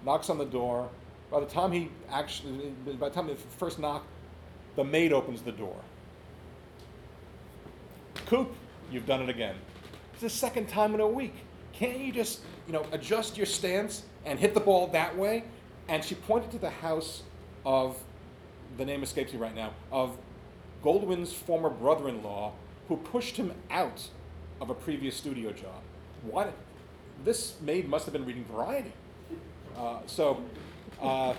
knocks 0.04 0.30
on 0.30 0.38
the 0.38 0.46
door. 0.46 0.90
By 1.32 1.40
the 1.40 1.46
time 1.46 1.72
he 1.72 1.90
actually, 2.10 2.74
by 3.00 3.10
the 3.10 3.16
time 3.16 3.28
the 3.28 3.36
first 3.36 3.80
knock, 3.80 4.06
the 4.76 4.84
maid 4.84 5.14
opens 5.14 5.42
the 5.42 5.52
door. 5.52 5.76
Coop, 8.26 8.54
you've 8.92 9.06
done 9.06 9.22
it 9.22 9.30
again. 9.30 9.56
It's 10.14 10.22
the 10.22 10.30
second 10.30 10.68
time 10.68 10.94
in 10.94 11.00
a 11.00 11.08
week. 11.08 11.34
Can't 11.74 12.00
you 12.00 12.12
just, 12.12 12.40
you 12.66 12.74
know, 12.74 12.86
adjust 12.92 13.38
your 13.38 13.46
stance 13.46 14.04
and 14.26 14.40
hit 14.40 14.54
the 14.54 14.60
ball 14.60 14.88
that 14.88 15.16
way? 15.18 15.44
And 15.88 16.04
she 16.04 16.16
pointed 16.16 16.52
to 16.52 16.60
the 16.60 16.70
house 16.70 17.24
of, 17.66 17.98
the 18.76 18.86
name 18.86 19.04
escapes 19.04 19.34
me 19.34 19.40
right 19.40 19.56
now, 19.56 19.72
of 19.92 20.18
Goldwyn's 20.84 21.34
former 21.34 21.70
brother-in-law, 21.70 22.54
who 22.88 22.98
pushed 22.98 23.38
him 23.38 23.54
out 23.70 24.08
of 24.62 24.70
a 24.70 24.74
previous 24.74 25.16
studio 25.16 25.52
job. 25.52 25.82
Why? 26.24 26.50
This 27.24 27.56
maid 27.62 27.88
must 27.88 28.06
have 28.06 28.14
been 28.14 28.26
reading 28.26 28.46
Variety. 28.46 28.94
Uh, 29.78 30.00
so, 30.06 30.42
uh, 31.02 31.34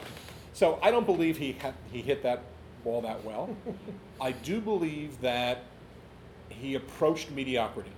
so 0.53 0.79
I 0.83 0.91
don't 0.91 1.07
believe 1.07 1.39
he 1.39 1.53
ha- 1.53 1.73
he 1.93 2.03
hit 2.03 2.23
that 2.23 2.43
ball 2.85 3.01
that 3.03 3.25
well. 3.25 3.57
I 4.21 4.33
do 4.33 4.61
believe 4.61 5.21
that 5.21 5.65
he 6.49 6.75
approached 6.75 7.31
mediocrity. 7.31 7.93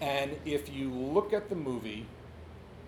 And 0.00 0.36
if 0.44 0.72
you 0.72 0.90
look 0.90 1.32
at 1.32 1.48
the 1.48 1.56
movie, 1.56 2.06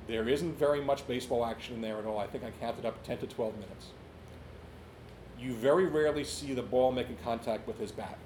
there 0.06 0.28
isn't 0.28 0.58
very 0.58 0.80
much 0.80 1.06
baseball 1.08 1.44
action 1.44 1.76
in 1.76 1.80
there 1.80 1.98
at 1.98 2.04
all. 2.04 2.18
I 2.18 2.26
think 2.26 2.44
I 2.44 2.50
counted 2.60 2.84
up 2.84 3.02
10 3.04 3.18
to 3.18 3.26
12 3.26 3.54
minutes 3.54 3.86
you 5.38 5.54
very 5.54 5.86
rarely 5.86 6.24
see 6.24 6.54
the 6.54 6.62
ball 6.62 6.92
making 6.92 7.16
contact 7.22 7.66
with 7.66 7.78
his 7.78 7.92
bat. 7.92 8.18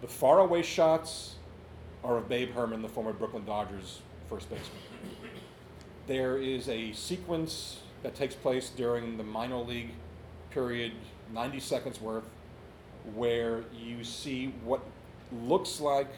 The 0.00 0.08
faraway 0.08 0.62
shots 0.62 1.36
are 2.04 2.18
of 2.18 2.28
Babe 2.28 2.52
Herman, 2.52 2.82
the 2.82 2.88
former 2.88 3.12
Brooklyn 3.12 3.44
Dodgers 3.44 4.00
first 4.28 4.48
baseman. 4.50 4.78
There 6.06 6.38
is 6.38 6.68
a 6.68 6.92
sequence 6.92 7.80
that 8.02 8.14
takes 8.14 8.34
place 8.34 8.70
during 8.70 9.16
the 9.16 9.24
minor 9.24 9.58
league 9.58 9.90
period, 10.50 10.92
90 11.32 11.60
seconds 11.60 12.00
worth, 12.00 12.24
where 13.14 13.64
you 13.74 14.04
see 14.04 14.54
what 14.64 14.80
looks 15.32 15.80
like 15.80 16.08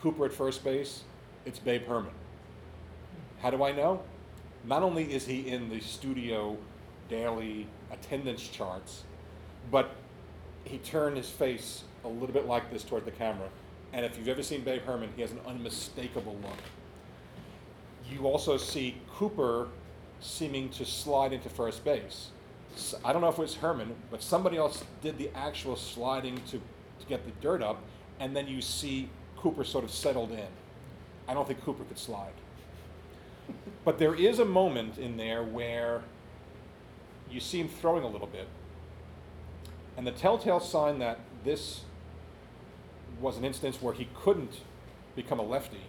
Cooper 0.00 0.26
at 0.26 0.32
first 0.32 0.64
base. 0.64 1.02
It's 1.44 1.58
Babe 1.58 1.86
Herman. 1.86 2.12
How 3.40 3.50
do 3.50 3.64
I 3.64 3.72
know? 3.72 4.02
Not 4.64 4.82
only 4.82 5.12
is 5.12 5.26
he 5.26 5.48
in 5.48 5.68
the 5.68 5.80
studio 5.80 6.56
daily 7.08 7.66
attendance 7.92 8.48
charts, 8.48 9.04
but 9.70 9.90
he 10.64 10.78
turned 10.78 11.16
his 11.16 11.28
face 11.28 11.84
a 12.04 12.08
little 12.08 12.32
bit 12.32 12.46
like 12.46 12.70
this 12.72 12.82
toward 12.82 13.04
the 13.04 13.10
camera. 13.10 13.48
And 13.92 14.04
if 14.04 14.16
you've 14.16 14.28
ever 14.28 14.42
seen 14.42 14.62
Babe 14.62 14.82
Herman, 14.82 15.10
he 15.14 15.22
has 15.22 15.30
an 15.32 15.40
unmistakable 15.46 16.36
look. 16.42 16.56
You 18.10 18.26
also 18.26 18.56
see 18.56 18.96
Cooper 19.14 19.68
seeming 20.20 20.68
to 20.70 20.84
slide 20.84 21.32
into 21.32 21.48
first 21.48 21.84
base. 21.84 22.28
I 23.04 23.12
don't 23.12 23.20
know 23.20 23.28
if 23.28 23.38
it 23.38 23.42
was 23.42 23.54
Herman, 23.54 23.94
but 24.10 24.22
somebody 24.22 24.56
else 24.56 24.82
did 25.02 25.18
the 25.18 25.30
actual 25.34 25.76
sliding 25.76 26.36
to, 26.48 26.52
to 26.52 27.06
get 27.08 27.24
the 27.24 27.32
dirt 27.42 27.62
up, 27.62 27.82
and 28.18 28.34
then 28.34 28.48
you 28.48 28.62
see 28.62 29.10
Cooper 29.36 29.64
sort 29.64 29.84
of 29.84 29.90
settled 29.90 30.30
in. 30.30 30.46
I 31.28 31.34
don't 31.34 31.46
think 31.46 31.62
Cooper 31.62 31.84
could 31.84 31.98
slide. 31.98 32.32
but 33.84 33.98
there 33.98 34.14
is 34.14 34.38
a 34.38 34.44
moment 34.44 34.98
in 34.98 35.16
there 35.16 35.42
where 35.42 36.02
you 37.32 37.40
see 37.40 37.60
him 37.60 37.68
throwing 37.68 38.04
a 38.04 38.08
little 38.08 38.26
bit. 38.26 38.46
And 39.96 40.06
the 40.06 40.12
telltale 40.12 40.60
sign 40.60 40.98
that 41.00 41.20
this 41.44 41.82
was 43.20 43.36
an 43.36 43.44
instance 43.44 43.80
where 43.80 43.94
he 43.94 44.08
couldn't 44.14 44.60
become 45.16 45.38
a 45.38 45.42
lefty 45.42 45.82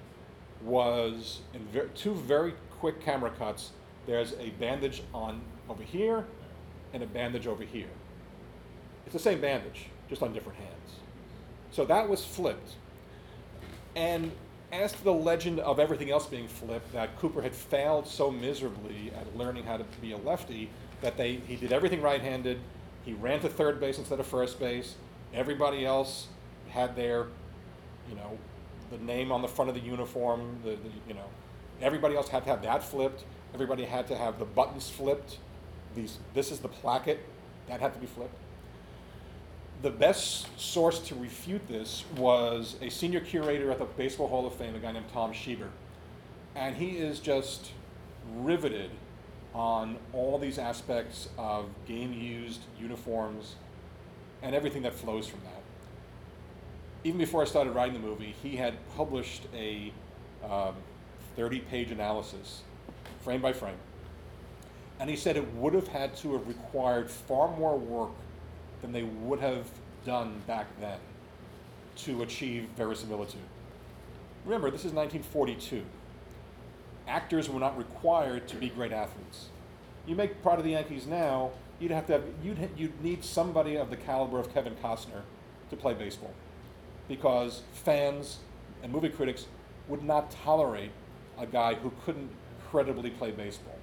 was 0.61 1.41
in 1.53 1.65
ver- 1.67 1.87
two 1.95 2.13
very 2.13 2.53
quick 2.79 3.01
camera 3.01 3.29
cuts. 3.31 3.71
There's 4.05 4.33
a 4.33 4.49
bandage 4.59 5.03
on 5.13 5.41
over 5.69 5.83
here 5.83 6.25
and 6.93 7.01
a 7.01 7.07
bandage 7.07 7.47
over 7.47 7.63
here. 7.63 7.87
It's 9.05 9.13
the 9.13 9.19
same 9.19 9.41
bandage, 9.41 9.87
just 10.09 10.21
on 10.21 10.33
different 10.33 10.59
hands. 10.59 10.99
So 11.71 11.85
that 11.85 12.07
was 12.07 12.23
flipped. 12.23 12.73
And 13.95 14.31
as 14.71 14.91
to 14.93 15.03
the 15.03 15.13
legend 15.13 15.59
of 15.59 15.79
everything 15.79 16.11
else 16.11 16.25
being 16.25 16.47
flipped, 16.47 16.91
that 16.93 17.17
Cooper 17.19 17.41
had 17.41 17.53
failed 17.53 18.07
so 18.07 18.31
miserably 18.31 19.11
at 19.15 19.37
learning 19.37 19.63
how 19.63 19.77
to 19.77 19.85
be 20.01 20.11
a 20.11 20.17
lefty 20.17 20.69
that 21.03 21.17
they, 21.17 21.35
he 21.35 21.55
did 21.55 21.71
everything 21.71 22.01
right-handed. 22.01 22.59
He 23.05 23.13
ran 23.13 23.39
to 23.41 23.49
third 23.49 23.79
base 23.79 23.99
instead 23.99 24.19
of 24.19 24.25
first 24.25 24.59
base. 24.59 24.95
Everybody 25.33 25.85
else 25.85 26.27
had 26.69 26.95
their, 26.95 27.27
you 28.09 28.15
know, 28.15 28.37
the 28.89 28.97
name 28.97 29.31
on 29.31 29.41
the 29.41 29.47
front 29.47 29.69
of 29.69 29.75
the 29.75 29.81
uniform. 29.81 30.57
The, 30.63 30.71
the 30.71 30.89
you 31.07 31.13
know, 31.13 31.25
everybody 31.81 32.15
else 32.15 32.29
had 32.29 32.43
to 32.43 32.49
have 32.49 32.63
that 32.63 32.83
flipped. 32.83 33.25
Everybody 33.53 33.83
had 33.83 34.07
to 34.07 34.17
have 34.17 34.39
the 34.39 34.45
buttons 34.45 34.89
flipped. 34.89 35.37
These, 35.95 36.17
this 36.33 36.51
is 36.51 36.59
the 36.59 36.67
placket 36.67 37.19
that 37.67 37.79
had 37.79 37.93
to 37.93 37.99
be 37.99 38.07
flipped. 38.07 38.33
The 39.81 39.91
best 39.91 40.47
source 40.59 40.99
to 40.99 41.15
refute 41.15 41.67
this 41.67 42.05
was 42.15 42.77
a 42.81 42.89
senior 42.89 43.19
curator 43.19 43.69
at 43.69 43.79
the 43.79 43.85
Baseball 43.85 44.27
Hall 44.27 44.47
of 44.47 44.55
Fame, 44.55 44.75
a 44.75 44.79
guy 44.79 44.93
named 44.93 45.09
Tom 45.11 45.33
Shieber. 45.33 45.67
And 46.55 46.75
he 46.75 46.97
is 46.97 47.19
just 47.19 47.71
riveted 48.37 48.91
on 49.53 49.97
all 50.13 50.37
these 50.37 50.57
aspects 50.57 51.29
of 51.37 51.65
game 51.87 52.13
used 52.13 52.61
uniforms 52.79 53.55
and 54.41 54.55
everything 54.55 54.81
that 54.81 54.93
flows 54.93 55.27
from 55.27 55.39
that. 55.41 55.61
Even 57.03 57.17
before 57.17 57.41
I 57.41 57.45
started 57.45 57.71
writing 57.71 57.93
the 57.93 58.07
movie, 58.07 58.35
he 58.41 58.55
had 58.55 58.75
published 58.95 59.43
a 59.53 59.91
um, 60.43 60.75
30 61.35 61.59
page 61.59 61.91
analysis, 61.91 62.61
frame 63.21 63.41
by 63.41 63.53
frame. 63.53 63.75
And 64.99 65.09
he 65.09 65.15
said 65.15 65.37
it 65.37 65.53
would 65.55 65.73
have 65.73 65.87
had 65.87 66.15
to 66.17 66.33
have 66.33 66.47
required 66.47 67.09
far 67.09 67.55
more 67.57 67.77
work 67.77 68.11
than 68.81 68.91
they 68.91 69.03
would 69.03 69.39
have 69.39 69.67
done 70.05 70.41
back 70.47 70.67
then 70.79 70.99
to 71.95 72.21
achieve 72.23 72.67
verisimilitude. 72.75 73.41
Remember, 74.45 74.69
this 74.69 74.85
is 74.85 74.91
1942. 74.93 75.83
Actors 77.07 77.49
were 77.49 77.59
not 77.59 77.77
required 77.77 78.47
to 78.47 78.55
be 78.55 78.69
great 78.69 78.91
athletes. 78.91 79.47
You 80.05 80.15
make 80.15 80.41
Pride 80.41 80.59
of 80.59 80.65
the 80.65 80.71
Yankees 80.71 81.05
now, 81.05 81.51
you'd 81.79 81.91
have 81.91 82.07
to 82.07 82.13
have, 82.13 82.23
you'd, 82.43 82.69
you'd 82.77 83.03
need 83.03 83.23
somebody 83.23 83.75
of 83.75 83.89
the 83.89 83.97
caliber 83.97 84.39
of 84.39 84.53
Kevin 84.53 84.75
Costner 84.75 85.21
to 85.69 85.75
play 85.75 85.93
baseball. 85.93 86.33
Because 87.07 87.61
fans 87.73 88.39
and 88.81 88.91
movie 88.91 89.09
critics 89.09 89.47
would 89.87 90.03
not 90.03 90.31
tolerate 90.31 90.91
a 91.37 91.45
guy 91.45 91.73
who 91.75 91.91
couldn't 92.05 92.29
credibly 92.69 93.09
play 93.09 93.31
baseball. 93.31 93.77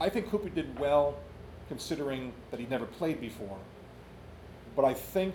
I 0.00 0.08
think 0.08 0.28
Cooper 0.28 0.48
did 0.48 0.78
well 0.78 1.16
considering 1.68 2.32
that 2.50 2.60
he'd 2.60 2.70
never 2.70 2.84
played 2.84 3.20
before. 3.20 3.58
But 4.76 4.84
I 4.84 4.94
think 4.94 5.34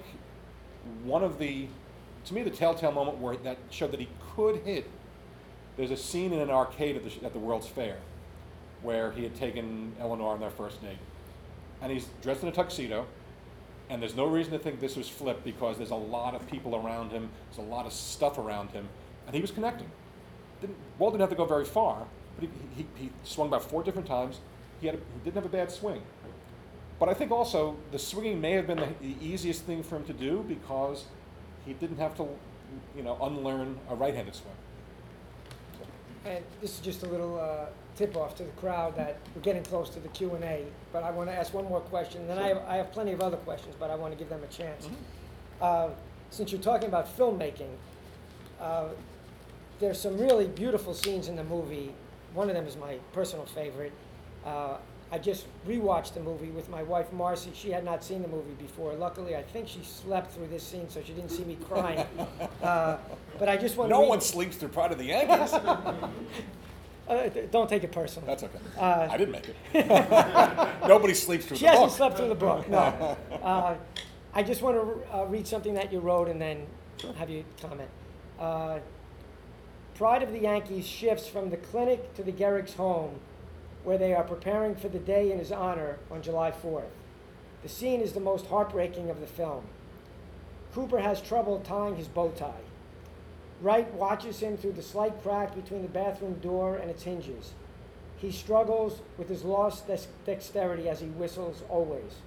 one 1.04 1.24
of 1.24 1.40
the, 1.40 1.68
to 2.26 2.34
me, 2.34 2.44
the 2.44 2.50
telltale 2.50 2.92
moment 2.92 3.18
where 3.18 3.36
that 3.38 3.58
showed 3.70 3.92
that 3.92 4.00
he 4.00 4.10
could 4.36 4.58
hit, 4.58 4.90
there's 5.80 5.92
a 5.92 5.98
scene 5.98 6.34
in 6.34 6.42
an 6.42 6.50
arcade 6.50 6.98
at 6.98 7.06
the, 7.06 7.26
at 7.26 7.32
the 7.32 7.40
World's 7.40 7.66
Fair 7.66 7.96
where 8.82 9.14
he 9.14 9.24
had 9.24 9.34
taken 9.34 9.94
Eleanor 9.98 10.34
on 10.34 10.42
their 10.42 10.50
first 10.50 10.82
date. 10.82 10.98
And 11.82 11.90
he's 11.90 12.06
dressed 12.22 12.44
in 12.44 12.50
a 12.50 12.52
tuxedo, 12.52 13.06
and 13.90 14.02
there's 14.02 14.16
no 14.16 14.26
reason 14.26 14.52
to 14.52 14.60
think 14.60 14.82
this 14.82 14.98
was 14.98 15.08
flipped 15.08 15.46
because 15.46 15.78
there's 15.78 15.92
a 15.92 15.96
lot 15.96 16.36
of 16.36 16.46
people 16.48 16.76
around 16.76 17.12
him, 17.12 17.30
there's 17.50 17.66
a 17.66 17.70
lot 17.72 17.86
of 17.86 17.94
stuff 17.94 18.38
around 18.38 18.72
him, 18.72 18.90
and 19.26 19.34
he 19.34 19.40
was 19.40 19.52
connecting. 19.52 19.90
Didn't, 20.60 20.76
Walt 20.98 21.14
didn't 21.14 21.22
have 21.22 21.30
to 21.30 21.38
go 21.38 21.46
very 21.46 21.64
far, 21.64 22.06
but 22.38 22.50
he, 22.50 22.50
he, 22.76 22.86
he 23.06 23.10
swung 23.24 23.48
about 23.48 23.64
four 23.64 23.82
different 23.82 24.08
times. 24.08 24.42
He, 24.82 24.88
had 24.88 24.96
a, 24.96 24.98
he 24.98 25.24
didn't 25.24 25.36
have 25.36 25.46
a 25.46 25.50
bad 25.50 25.72
swing. 25.72 26.02
But 27.00 27.08
I 27.08 27.14
think 27.14 27.32
also 27.32 27.78
the 27.94 28.00
swinging 28.00 28.42
may 28.42 28.52
have 28.52 28.68
been 28.68 28.80
the, 28.80 28.90
the 29.02 29.16
easiest 29.22 29.64
thing 29.64 29.84
for 29.84 29.96
him 29.96 30.04
to 30.06 30.14
do 30.14 30.44
because 30.46 31.06
he 31.66 31.72
didn't 31.72 32.00
have 32.00 32.18
to, 32.18 32.28
you 32.98 33.04
know, 33.04 33.18
unlearn 33.22 33.78
a 33.90 33.96
right-handed 33.96 34.36
swing. 34.36 34.56
And 36.26 36.44
this 36.62 36.76
is 36.76 36.80
just 36.80 37.04
a 37.04 37.08
little 37.08 37.40
uh, 37.40 37.68
tip-off 37.96 38.36
to 38.36 38.44
the 38.44 38.52
crowd 38.52 38.96
that 38.98 39.18
we're 39.36 39.42
getting 39.42 39.64
close 39.64 39.90
to 39.92 40.00
the 40.00 40.10
Q 40.10 40.36
and 40.36 40.44
A, 40.44 40.66
but 40.92 41.04
I 41.04 41.12
want 41.12 41.30
to 41.30 41.36
ask 41.36 41.54
one 41.54 41.66
more 41.66 41.82
question, 41.82 42.22
and 42.22 42.30
then 42.30 42.38
I 42.38 42.48
have, 42.50 42.62
I 42.68 42.76
have 42.76 42.92
plenty 42.92 43.14
of 43.14 43.22
other 43.22 43.38
questions, 43.38 43.76
but 43.80 43.90
I 43.90 43.96
want 43.96 44.14
to 44.14 44.20
give 44.20 44.30
them 44.30 44.42
a 44.44 44.48
chance. 44.48 44.88
Uh, 45.62 45.90
Since 46.30 46.52
you're 46.52 46.62
talking 46.62 46.88
about 46.90 47.18
filmmaking, 47.18 47.74
uh, 48.62 48.90
there's 49.80 50.00
some 50.00 50.18
really 50.20 50.48
beautiful 50.48 50.94
scenes 50.94 51.28
in 51.28 51.36
the 51.36 51.44
movie. 51.44 51.94
One 52.34 52.50
of 52.50 52.56
them 52.56 52.68
is 52.68 52.76
my 52.76 53.00
personal 53.14 53.46
favorite. 53.46 53.94
Uh, 54.46 54.78
I 55.12 55.18
just 55.18 55.46
rewatched 55.68 56.14
the 56.14 56.20
movie 56.20 56.52
with 56.52 56.70
my 56.70 56.84
wife 56.84 57.12
Marcy. 57.12 57.50
She 57.56 57.72
had 57.72 57.84
not 57.84 58.04
seen 58.04 58.22
the 58.22 58.28
movie 58.28 58.54
before. 58.60 58.94
Luckily, 58.94 59.36
I 59.36 59.42
think 59.42 59.68
she 59.68 59.82
slept 59.84 60.32
through 60.34 60.48
this 60.48 60.62
scene, 60.64 60.88
so 60.90 61.02
she 61.02 61.14
didn't 61.14 61.32
see 61.32 61.44
me 61.46 61.58
crying. 61.68 62.06
Uh, 62.62 62.98
But 63.40 63.48
I 63.50 63.56
just 63.58 63.78
want 63.78 63.90
to. 63.90 63.96
No 63.96 64.02
one 64.02 64.20
sleeps 64.22 64.58
through 64.58 64.70
Pride 64.70 64.92
of 64.92 64.98
the 64.98 65.06
Yankees. 65.06 65.54
Uh, 67.10 67.28
don't 67.50 67.68
take 67.68 67.84
it 67.84 67.92
personally. 67.92 68.28
That's 68.28 68.44
okay. 68.44 68.60
Uh, 68.78 69.08
I 69.10 69.18
didn't 69.18 69.32
make 69.32 69.48
it. 69.50 69.56
Nobody 70.88 71.16
sleeps 71.16 71.46
through 71.48 71.58
She 71.58 71.66
the 71.66 71.72
hasn't 71.72 71.88
book. 71.88 71.98
slept 71.98 72.18
through 72.18 72.28
the 72.30 72.36
book, 72.36 72.70
no. 72.70 73.18
Uh, 73.42 73.74
I 74.32 74.44
just 74.44 74.62
want 74.62 74.76
to 74.78 75.18
uh, 75.18 75.26
read 75.26 75.48
something 75.48 75.74
that 75.74 75.92
you 75.92 76.02
wrote 76.02 76.28
and 76.30 76.40
then 76.40 76.68
have 77.18 77.32
you 77.32 77.44
comment. 77.60 77.90
Uh, 78.40 78.78
Pride 79.96 80.22
of 80.22 80.32
the 80.32 80.38
Yankees 80.38 80.86
shifts 80.86 81.26
from 81.28 81.50
the 81.50 81.58
clinic 81.58 82.14
to 82.14 82.22
the 82.22 82.32
Gehrig's 82.32 82.76
home, 82.76 83.20
where 83.84 83.98
they 83.98 84.14
are 84.14 84.24
preparing 84.24 84.76
for 84.76 84.90
the 84.90 85.00
day 85.00 85.32
in 85.32 85.40
his 85.40 85.52
honor 85.52 85.98
on 86.12 86.22
July 86.22 86.52
4th. 86.52 86.92
The 87.64 87.70
scene 87.70 88.02
is 88.02 88.14
the 88.14 88.20
most 88.20 88.48
heartbreaking 88.48 89.10
of 89.10 89.20
the 89.20 89.28
film. 89.28 89.66
Cooper 90.74 91.00
has 91.00 91.22
trouble 91.22 91.60
tying 91.60 91.96
his 91.96 92.08
bow 92.08 92.30
tie. 92.30 92.66
Wright 93.62 93.92
watches 93.94 94.40
him 94.40 94.56
through 94.56 94.74
the 94.74 94.82
slight 94.82 95.22
crack 95.22 95.56
between 95.56 95.82
the 95.82 95.88
bathroom 95.90 96.36
door 96.36 96.78
and 96.78 96.90
its 96.90 97.04
hinges. 97.04 97.54
He 98.18 98.32
struggles 98.32 99.02
with 99.18 99.30
his 99.30 99.44
lost 99.44 99.88
dex- 99.88 100.08
dexterity 100.26 100.88
as 100.88 101.00
he 101.00 101.08
whistles 101.08 101.64
always. 101.70 102.18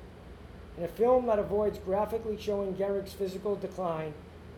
In 0.76 0.84
a 0.84 0.88
film 0.88 1.26
that 1.26 1.38
avoids 1.38 1.78
graphically 1.78 2.38
showing 2.38 2.74
Gehrig's 2.74 3.12
physical 3.12 3.56
decline, 3.56 4.14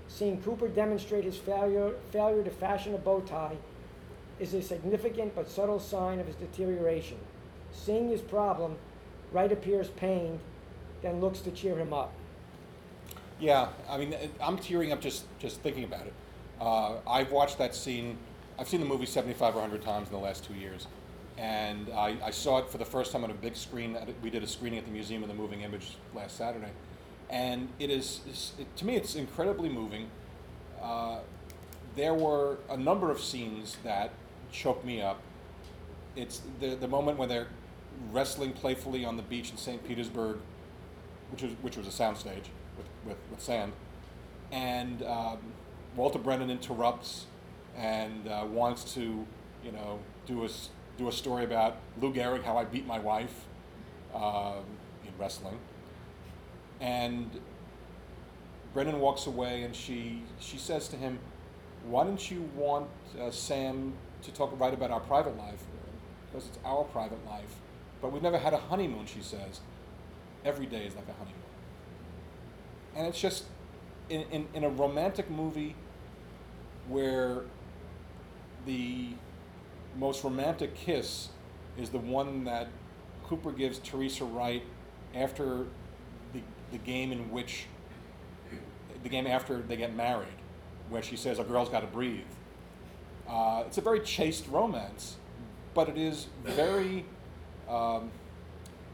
seeing 0.09 0.42
Cooper 0.42 0.68
demonstrate 0.68 1.24
his 1.24 1.37
failure, 1.37 1.94
failure 2.11 2.42
to 2.42 2.50
fashion 2.50 2.94
a 2.94 2.98
bow 2.98 3.20
tie 3.20 3.57
is 4.40 4.55
a 4.55 4.62
significant 4.62 5.35
but 5.35 5.49
subtle 5.49 5.81
sign 5.81 6.18
of 6.20 6.27
his 6.27 6.37
deterioration. 6.37 7.18
Seeing 7.73 8.09
his 8.09 8.20
problem, 8.20 8.77
Wright 9.33 9.51
appears 9.51 9.88
pained, 9.88 10.40
then 11.03 11.20
looks 11.20 11.40
to 11.40 11.51
cheer 11.51 11.77
him 11.77 11.92
up. 11.92 12.12
Yeah, 13.40 13.68
I 13.88 13.99
mean, 13.99 14.14
I'm 14.40 14.57
tearing 14.59 14.92
up 14.92 15.01
just, 15.01 15.25
just 15.38 15.61
thinking 15.61 15.85
about 15.85 16.07
it. 16.07 16.14
Uh, 16.61 16.94
I've 17.07 17.33
watched 17.33 17.59
that 17.59 17.75
scene, 17.75 18.16
I've 18.59 18.68
seen 18.68 18.81
the 18.81 18.87
movie 18.87 19.07
75 19.07 19.55
or 19.57 19.61
100 19.61 19.83
times 19.83 20.09
in 20.09 20.14
the 20.14 20.20
last 20.20 20.44
two 20.44 20.55
years. 20.55 20.87
And 21.37 21.90
I, 21.90 22.16
I 22.25 22.31
saw 22.31 22.59
it 22.59 22.70
for 22.70 22.79
the 22.79 22.85
first 22.85 23.11
time 23.11 23.25
on 23.25 23.31
a 23.31 23.35
big 23.35 23.57
screen. 23.57 23.99
We 24.23 24.31
did 24.31 24.44
a 24.44 24.47
screening 24.47 24.79
at 24.79 24.85
the 24.85 24.92
Museum 24.92 25.23
of 25.23 25.29
the 25.29 25.35
Moving 25.35 25.62
Image 25.62 25.97
last 26.14 26.37
Saturday. 26.37 26.70
And 27.29 27.68
it 27.81 27.90
is, 27.90 28.20
it, 28.57 28.77
to 28.77 28.87
me, 28.87 28.94
it's 28.94 29.16
incredibly 29.16 29.68
moving. 29.68 30.09
Uh, 30.81 31.18
there 31.97 32.14
were 32.14 32.59
a 32.70 32.77
number 32.77 33.11
of 33.11 33.20
scenes 33.20 33.79
that 33.83 34.11
choked 34.55 34.85
me 34.85 35.03
up. 35.03 35.21
It's 36.17 36.43
the, 36.61 36.77
the 36.77 36.88
moment 36.88 37.19
when 37.19 37.29
they're 37.29 37.49
wrestling 38.12 38.53
playfully 38.53 39.05
on 39.05 39.17
the 39.17 39.23
beach 39.23 39.51
in 39.51 39.57
St. 39.57 39.85
Petersburg, 39.87 40.38
which 41.31 41.43
was, 41.43 41.53
which 41.61 41.77
was 41.77 41.87
a 41.87 41.90
soundstage 41.90 42.49
with, 42.77 42.87
with, 43.05 43.17
with 43.31 43.40
sand. 43.40 43.73
And 44.53 45.03
um, 45.03 45.38
Walter 45.97 46.19
Brennan 46.19 46.51
interrupts 46.51 47.27
and 47.77 48.29
uh, 48.29 48.47
wants 48.49 48.95
to, 48.95 49.27
you 49.64 49.73
know, 49.73 49.99
do 50.27 50.45
a, 50.45 50.49
do 50.97 51.09
a 51.09 51.12
story 51.12 51.45
about 51.45 51.77
Lou 52.01 52.12
Gehrig, 52.12 52.45
how 52.45 52.57
I 52.57 52.64
beat 52.64 52.87
my 52.87 53.01
wife 53.01 53.45
um, 54.14 54.64
in 55.05 55.12
wrestling. 55.19 55.59
And 56.81 57.29
Brennan 58.73 59.01
walks 59.01 59.27
away 59.27 59.64
and 59.64 59.75
she, 59.75 60.23
she 60.38 60.59
says 60.59 60.87
to 60.88 60.97
him, 60.97 61.19
why 61.87 62.05
don't 62.05 62.31
you 62.31 62.49
want 62.57 62.88
uh, 63.21 63.31
Sam 63.31 63.93
to 64.24 64.32
talk 64.32 64.58
right 64.58 64.74
about 64.74 64.90
our 64.90 65.00
private 65.00 65.37
life? 65.37 65.62
Because 66.30 66.48
it's 66.48 66.58
our 66.64 66.84
private 66.84 67.24
life. 67.26 67.56
But 68.02 68.12
we've 68.12 68.22
never 68.22 68.38
had 68.38 68.52
a 68.52 68.58
honeymoon, 68.58 69.06
she 69.06 69.22
says. 69.22 69.60
Every 70.44 70.66
day 70.66 70.84
is 70.84 70.94
like 70.94 71.08
a 71.08 71.12
honeymoon. 71.12 71.40
And 72.96 73.06
it's 73.06 73.20
just 73.20 73.44
in, 74.08 74.22
in, 74.30 74.48
in 74.54 74.64
a 74.64 74.68
romantic 74.68 75.30
movie 75.30 75.74
where 76.88 77.42
the 78.66 79.08
most 79.96 80.24
romantic 80.24 80.74
kiss 80.74 81.28
is 81.78 81.90
the 81.90 81.98
one 81.98 82.44
that 82.44 82.68
Cooper 83.24 83.52
gives 83.52 83.78
Teresa 83.78 84.24
Wright 84.24 84.62
after 85.14 85.66
the, 86.32 86.40
the 86.72 86.78
game 86.78 87.12
in 87.12 87.30
which 87.30 87.66
the 89.02 89.08
game 89.08 89.26
after 89.26 89.60
they 89.60 89.76
get 89.76 89.94
married, 89.94 90.28
where 90.88 91.02
she 91.02 91.16
says 91.16 91.38
a 91.38 91.44
girl's 91.44 91.68
got 91.68 91.80
to 91.80 91.87
breathe. 91.87 92.24
Uh, 93.28 93.64
it's 93.66 93.78
a 93.78 93.80
very 93.80 94.00
chaste 94.00 94.46
romance, 94.48 95.16
but 95.74 95.88
it 95.88 95.96
is 95.96 96.26
very. 96.44 97.06
Um, 97.68 98.10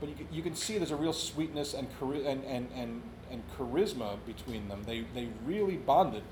but 0.01 0.09
you, 0.09 0.27
you 0.33 0.43
can 0.43 0.55
see 0.55 0.79
there's 0.79 0.91
a 0.91 0.97
real 0.97 1.13
sweetness 1.13 1.75
and, 1.75 1.89
chari- 1.99 2.27
and, 2.27 2.43
and, 2.45 2.69
and, 2.75 3.03
and 3.31 3.43
charisma 3.59 4.17
between 4.27 4.69
them. 4.69 4.83
They, 4.87 5.05
they 5.15 5.29
really 5.45 5.77
bonded. 5.77 6.23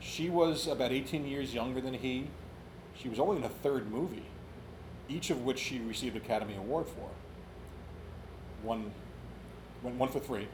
She 0.00 0.30
was 0.30 0.66
about 0.66 0.90
18 0.90 1.26
years 1.26 1.52
younger 1.52 1.80
than 1.80 1.94
he. 1.94 2.28
She 2.96 3.08
was 3.08 3.18
only 3.18 3.36
in 3.38 3.44
a 3.44 3.48
third 3.48 3.90
movie, 3.90 4.24
each 5.08 5.30
of 5.30 5.44
which 5.44 5.58
she 5.58 5.80
received 5.80 6.16
Academy 6.16 6.54
Award 6.56 6.86
for. 6.86 7.08
One, 8.62 8.92
one, 9.82 9.98
one 9.98 10.08
for 10.08 10.20
three. 10.20 10.48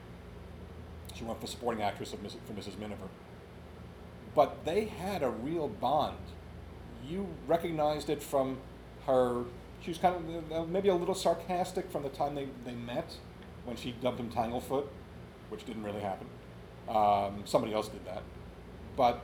She 1.15 1.25
won 1.25 1.37
for 1.39 1.47
supporting 1.47 1.83
actress 1.83 2.13
of 2.13 2.21
for 2.21 2.53
Mrs. 2.53 2.79
Miniver. 2.79 3.09
But 4.35 4.65
they 4.65 4.87
had 4.87 5.23
a 5.23 5.31
real 5.31 5.69
bond. 5.69 6.17
You 7.07 7.27
recognized 7.47 8.11
it 8.11 8.23
from 8.23 8.59
her. 9.07 9.45
She 9.83 9.91
was 9.91 9.99
kind 9.99 10.15
of 10.15 10.53
uh, 10.53 10.65
maybe 10.67 10.89
a 10.89 10.95
little 10.95 11.15
sarcastic 11.15 11.91
from 11.91 12.03
the 12.03 12.11
time 12.11 12.35
they, 12.35 12.49
they 12.65 12.75
met 12.75 13.15
when 13.65 13.77
she 13.77 13.93
dubbed 13.93 14.21
him 14.21 14.31
Tanglefoot, 14.31 14.87
which 15.49 15.65
didn't 15.65 15.83
really 15.83 16.01
happen. 16.01 16.27
Um, 16.89 17.43
somebody 17.45 17.73
else 17.73 17.89
did 17.89 18.05
that. 18.05 18.23
But 18.97 19.23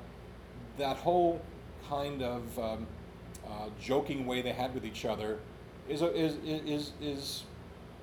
that 0.79 0.97
whole 0.97 1.43
kind 1.89 2.23
of 2.23 2.59
um, 2.59 2.87
uh, 3.47 3.69
joking 3.81 4.27
way 4.27 4.43
they 4.43 4.53
had 4.53 4.75
with 4.75 4.85
each 4.85 5.05
other 5.05 5.39
is, 5.89 6.03
a, 6.03 6.15
is, 6.15 6.37
is, 6.45 6.93
is 7.01 7.45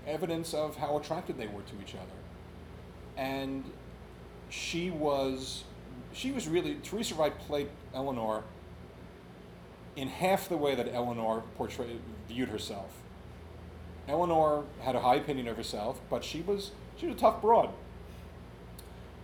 evidence 0.07 0.53
of 0.53 0.75
how 0.75 0.97
attracted 0.97 1.38
they 1.38 1.47
were 1.47 1.62
to 1.62 1.75
each 1.81 1.95
other. 1.95 2.19
And 3.17 3.63
she 4.49 4.89
was, 4.89 5.63
she 6.13 6.31
was 6.31 6.47
really, 6.47 6.75
Teresa 6.83 7.15
Wright 7.15 7.38
played 7.39 7.69
Eleanor 7.93 8.43
in 9.95 10.08
half 10.08 10.49
the 10.49 10.58
way 10.58 10.75
that 10.75 10.93
Eleanor 10.93 11.43
portrayed, 11.56 11.99
viewed 12.27 12.49
herself. 12.49 12.91
Eleanor 14.08 14.63
had 14.82 14.95
a 14.95 14.99
high 14.99 15.15
opinion 15.15 15.47
of 15.47 15.56
herself, 15.56 15.99
but 16.10 16.23
she 16.23 16.41
was, 16.41 16.71
she 16.97 17.08
was 17.08 17.15
a 17.15 17.19
tough 17.19 17.41
broad. 17.41 17.69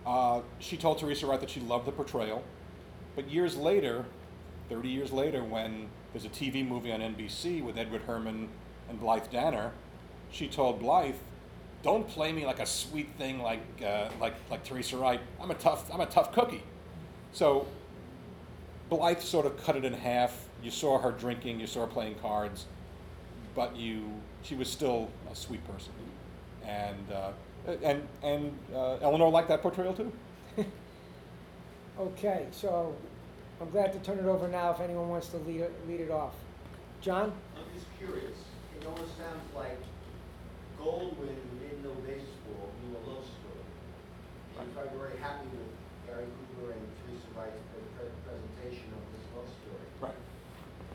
Uh, 0.05 0.41
she 0.59 0.77
told 0.77 0.99
Teresa 0.99 1.25
Wright 1.27 1.39
that 1.39 1.49
she 1.49 1.59
loved 1.59 1.85
the 1.85 1.91
portrayal, 1.91 2.43
but 3.15 3.29
years 3.29 3.57
later, 3.57 4.05
30 4.69 4.87
years 4.89 5.11
later, 5.11 5.43
when 5.43 5.89
there's 6.13 6.25
a 6.25 6.29
TV 6.29 6.65
movie 6.65 6.91
on 6.91 7.01
NBC 7.01 7.63
with 7.63 7.77
Edward 7.77 8.03
Herrmann 8.05 8.49
and 8.87 8.99
Blythe 8.99 9.29
Danner, 9.31 9.71
she 10.31 10.47
told 10.47 10.79
Blythe, 10.79 11.15
"Don't 11.83 12.07
play 12.07 12.31
me 12.31 12.45
like 12.45 12.59
a 12.59 12.65
sweet 12.65 13.09
thing 13.17 13.41
like 13.41 13.61
uh, 13.85 14.09
like 14.19 14.35
like 14.49 14.63
Teresa 14.63 14.97
Wright. 14.97 15.19
I'm 15.39 15.51
a 15.51 15.55
tough 15.55 15.91
I'm 15.93 16.01
a 16.01 16.05
tough 16.05 16.31
cookie." 16.31 16.63
So 17.31 17.67
Blythe 18.89 19.19
sort 19.19 19.45
of 19.45 19.63
cut 19.63 19.75
it 19.75 19.85
in 19.85 19.93
half. 19.93 20.48
You 20.61 20.71
saw 20.71 20.99
her 20.99 21.11
drinking, 21.11 21.59
you 21.59 21.67
saw 21.67 21.81
her 21.81 21.87
playing 21.87 22.15
cards, 22.15 22.65
but 23.55 23.75
you 23.75 24.11
she 24.43 24.55
was 24.55 24.69
still 24.69 25.09
a 25.31 25.35
sweet 25.35 25.65
person, 25.67 25.93
and 26.65 27.11
uh, 27.11 27.31
and 27.83 28.07
and 28.23 28.57
uh, 28.73 28.95
Eleanor 29.01 29.29
liked 29.29 29.49
that 29.49 29.61
portrayal 29.61 29.93
too. 29.93 30.11
Okay, 31.99 32.47
so 32.51 32.95
I'm 33.59 33.69
glad 33.71 33.91
to 33.91 33.99
turn 33.99 34.19
it 34.19 34.25
over 34.25 34.47
now 34.47 34.71
if 34.71 34.79
anyone 34.79 35.09
wants 35.09 35.27
to 35.35 35.37
lead 35.43 35.67
it, 35.67 35.75
lead 35.85 35.99
it 35.99 36.09
off. 36.09 36.31
John? 37.01 37.33
I'm 37.59 37.67
just 37.75 37.91
curious, 37.99 38.39
it 38.79 38.87
almost 38.87 39.19
sounds 39.19 39.43
like 39.51 39.75
Goldwyn, 40.79 41.35
didn't 41.59 41.83
know 41.83 41.91
baseball, 42.07 42.71
knew 42.79 42.95
a 42.95 43.03
love 43.03 43.27
story. 43.27 43.67
And 44.55 44.71
you're 44.71 44.79
probably 44.79 44.95
very 44.95 45.19
happy 45.19 45.51
with 45.51 45.75
Gary 46.07 46.23
Cooper 46.23 46.71
and 46.71 46.83
Teresa 47.03 47.27
Wright's 47.35 47.59
pre- 47.75 47.83
pre- 47.99 48.15
presentation 48.23 48.87
of 48.95 49.03
this 49.11 49.27
love 49.35 49.51
story. 49.59 49.87
Right. 49.99 50.19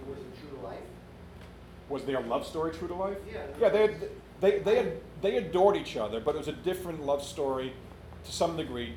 Was 0.08 0.24
it 0.24 0.32
true 0.40 0.56
to 0.56 0.60
life? 0.64 0.88
Was 1.94 2.02
their 2.02 2.20
love 2.22 2.44
story 2.44 2.72
true 2.72 2.88
to 2.88 2.94
life? 2.94 3.18
Yeah. 3.32 3.38
Yeah, 3.60 3.68
they, 3.68 3.82
had, 3.82 4.08
they, 4.40 4.58
they, 4.58 4.76
had, 4.78 4.92
they 5.22 5.36
adored 5.36 5.76
each 5.76 5.96
other, 5.96 6.18
but 6.18 6.34
it 6.34 6.38
was 6.38 6.48
a 6.48 6.52
different 6.52 7.06
love 7.06 7.22
story 7.22 7.72
to 8.24 8.32
some 8.32 8.56
degree 8.56 8.94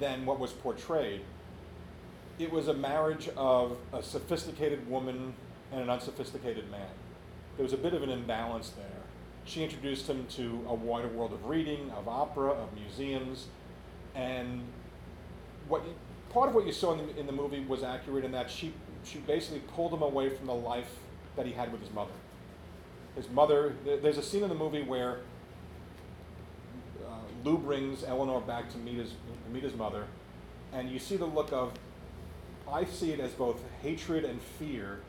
than 0.00 0.26
what 0.26 0.40
was 0.40 0.50
portrayed. 0.50 1.20
It 2.40 2.50
was 2.50 2.66
a 2.66 2.74
marriage 2.74 3.28
of 3.36 3.76
a 3.92 4.02
sophisticated 4.02 4.90
woman 4.90 5.32
and 5.70 5.80
an 5.80 5.88
unsophisticated 5.88 6.68
man. 6.72 6.90
There 7.56 7.62
was 7.62 7.72
a 7.72 7.76
bit 7.76 7.94
of 7.94 8.02
an 8.02 8.10
imbalance 8.10 8.70
there. 8.70 8.86
She 9.44 9.62
introduced 9.62 10.10
him 10.10 10.26
to 10.30 10.64
a 10.66 10.74
wider 10.74 11.06
world 11.06 11.32
of 11.32 11.44
reading, 11.44 11.92
of 11.92 12.08
opera, 12.08 12.50
of 12.50 12.72
museums, 12.74 13.46
and 14.16 14.62
what 15.68 15.84
part 16.30 16.48
of 16.48 16.56
what 16.56 16.66
you 16.66 16.72
saw 16.72 16.98
in 16.98 17.06
the, 17.06 17.20
in 17.20 17.26
the 17.26 17.32
movie 17.32 17.60
was 17.60 17.84
accurate 17.84 18.24
in 18.24 18.32
that 18.32 18.50
she 18.50 18.72
she 19.04 19.18
basically 19.20 19.60
pulled 19.60 19.94
him 19.94 20.02
away 20.02 20.30
from 20.30 20.48
the 20.48 20.54
life 20.54 20.96
that 21.38 21.46
he 21.46 21.52
had 21.52 21.72
with 21.72 21.80
his 21.80 21.90
mother. 21.92 22.12
His 23.16 23.28
mother. 23.30 23.74
There's 23.84 24.18
a 24.18 24.22
scene 24.22 24.42
in 24.42 24.50
the 24.50 24.54
movie 24.54 24.82
where 24.82 25.20
uh, 27.06 27.10
Lou 27.44 27.56
brings 27.56 28.04
Eleanor 28.04 28.40
back 28.40 28.70
to 28.72 28.78
meet 28.78 28.96
his 28.96 29.14
meet 29.50 29.62
his 29.62 29.74
mother, 29.74 30.04
and 30.74 30.90
you 30.90 30.98
see 30.98 31.16
the 31.16 31.24
look 31.24 31.52
of. 31.52 31.72
I 32.70 32.84
see 32.84 33.12
it 33.12 33.20
as 33.20 33.30
both 33.30 33.56
hatred 33.82 34.24
and 34.26 34.42
fear 34.42 35.00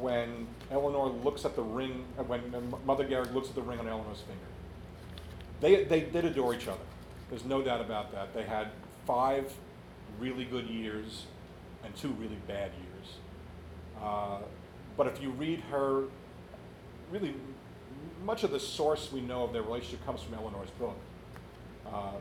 when 0.00 0.48
Eleanor 0.72 1.06
looks 1.10 1.44
at 1.44 1.54
the 1.54 1.62
ring. 1.62 2.04
uh, 2.18 2.24
When 2.24 2.74
Mother 2.84 3.04
Gehrig 3.06 3.32
looks 3.32 3.48
at 3.48 3.54
the 3.54 3.62
ring 3.62 3.78
on 3.78 3.86
Eleanor's 3.86 4.20
finger. 4.22 4.40
They, 5.60 5.84
they 5.84 6.00
did 6.00 6.24
adore 6.24 6.54
each 6.54 6.66
other. 6.66 6.80
There's 7.30 7.44
no 7.44 7.62
doubt 7.62 7.80
about 7.80 8.10
that. 8.12 8.34
They 8.34 8.42
had 8.42 8.68
five 9.06 9.50
really 10.18 10.44
good 10.44 10.66
years 10.66 11.26
and 11.84 11.94
two 11.94 12.08
really 12.20 12.38
bad 12.48 12.72
years. 12.72 13.14
Uh, 14.02 14.38
but 14.96 15.06
if 15.06 15.20
you 15.20 15.30
read 15.30 15.60
her, 15.70 16.04
really, 17.10 17.34
much 18.24 18.44
of 18.44 18.50
the 18.50 18.60
source 18.60 19.12
we 19.12 19.20
know 19.20 19.44
of 19.44 19.52
their 19.52 19.62
relationship 19.62 20.04
comes 20.06 20.22
from 20.22 20.34
Eleanor's 20.34 20.70
book. 20.70 20.96
Uh, 21.86 22.12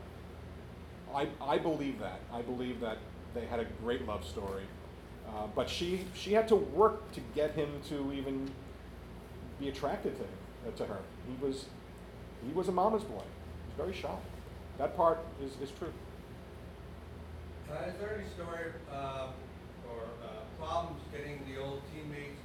I, 1.13 1.27
I 1.41 1.57
believe 1.57 1.99
that. 1.99 2.19
I 2.31 2.41
believe 2.41 2.79
that 2.81 2.97
they 3.33 3.45
had 3.45 3.59
a 3.59 3.65
great 3.83 4.05
love 4.07 4.25
story. 4.25 4.63
Uh, 5.27 5.47
but 5.55 5.69
she, 5.69 6.05
she 6.13 6.33
had 6.33 6.47
to 6.49 6.55
work 6.55 7.11
to 7.13 7.21
get 7.33 7.51
him 7.51 7.69
to 7.89 8.11
even 8.13 8.49
be 9.59 9.69
attracted 9.69 10.15
to, 10.17 10.23
uh, 10.67 10.71
to 10.75 10.85
her. 10.85 10.99
He 11.27 11.45
was, 11.45 11.65
he 12.45 12.51
was 12.53 12.67
a 12.67 12.71
mama's 12.71 13.03
boy. 13.03 13.21
He 13.21 13.67
was 13.67 13.77
very 13.77 13.93
shy. 13.93 14.17
That 14.77 14.97
part 14.97 15.19
is, 15.41 15.51
is 15.61 15.73
true. 15.77 15.93
Uh, 17.71 17.87
is 17.87 17.93
there 17.99 18.19
any 18.19 18.29
story, 18.35 18.71
uh, 18.91 19.27
or, 19.89 20.03
problems 20.59 21.01
getting 21.11 21.41
the 21.49 21.59
old 21.61 21.81
teammates 21.91 22.39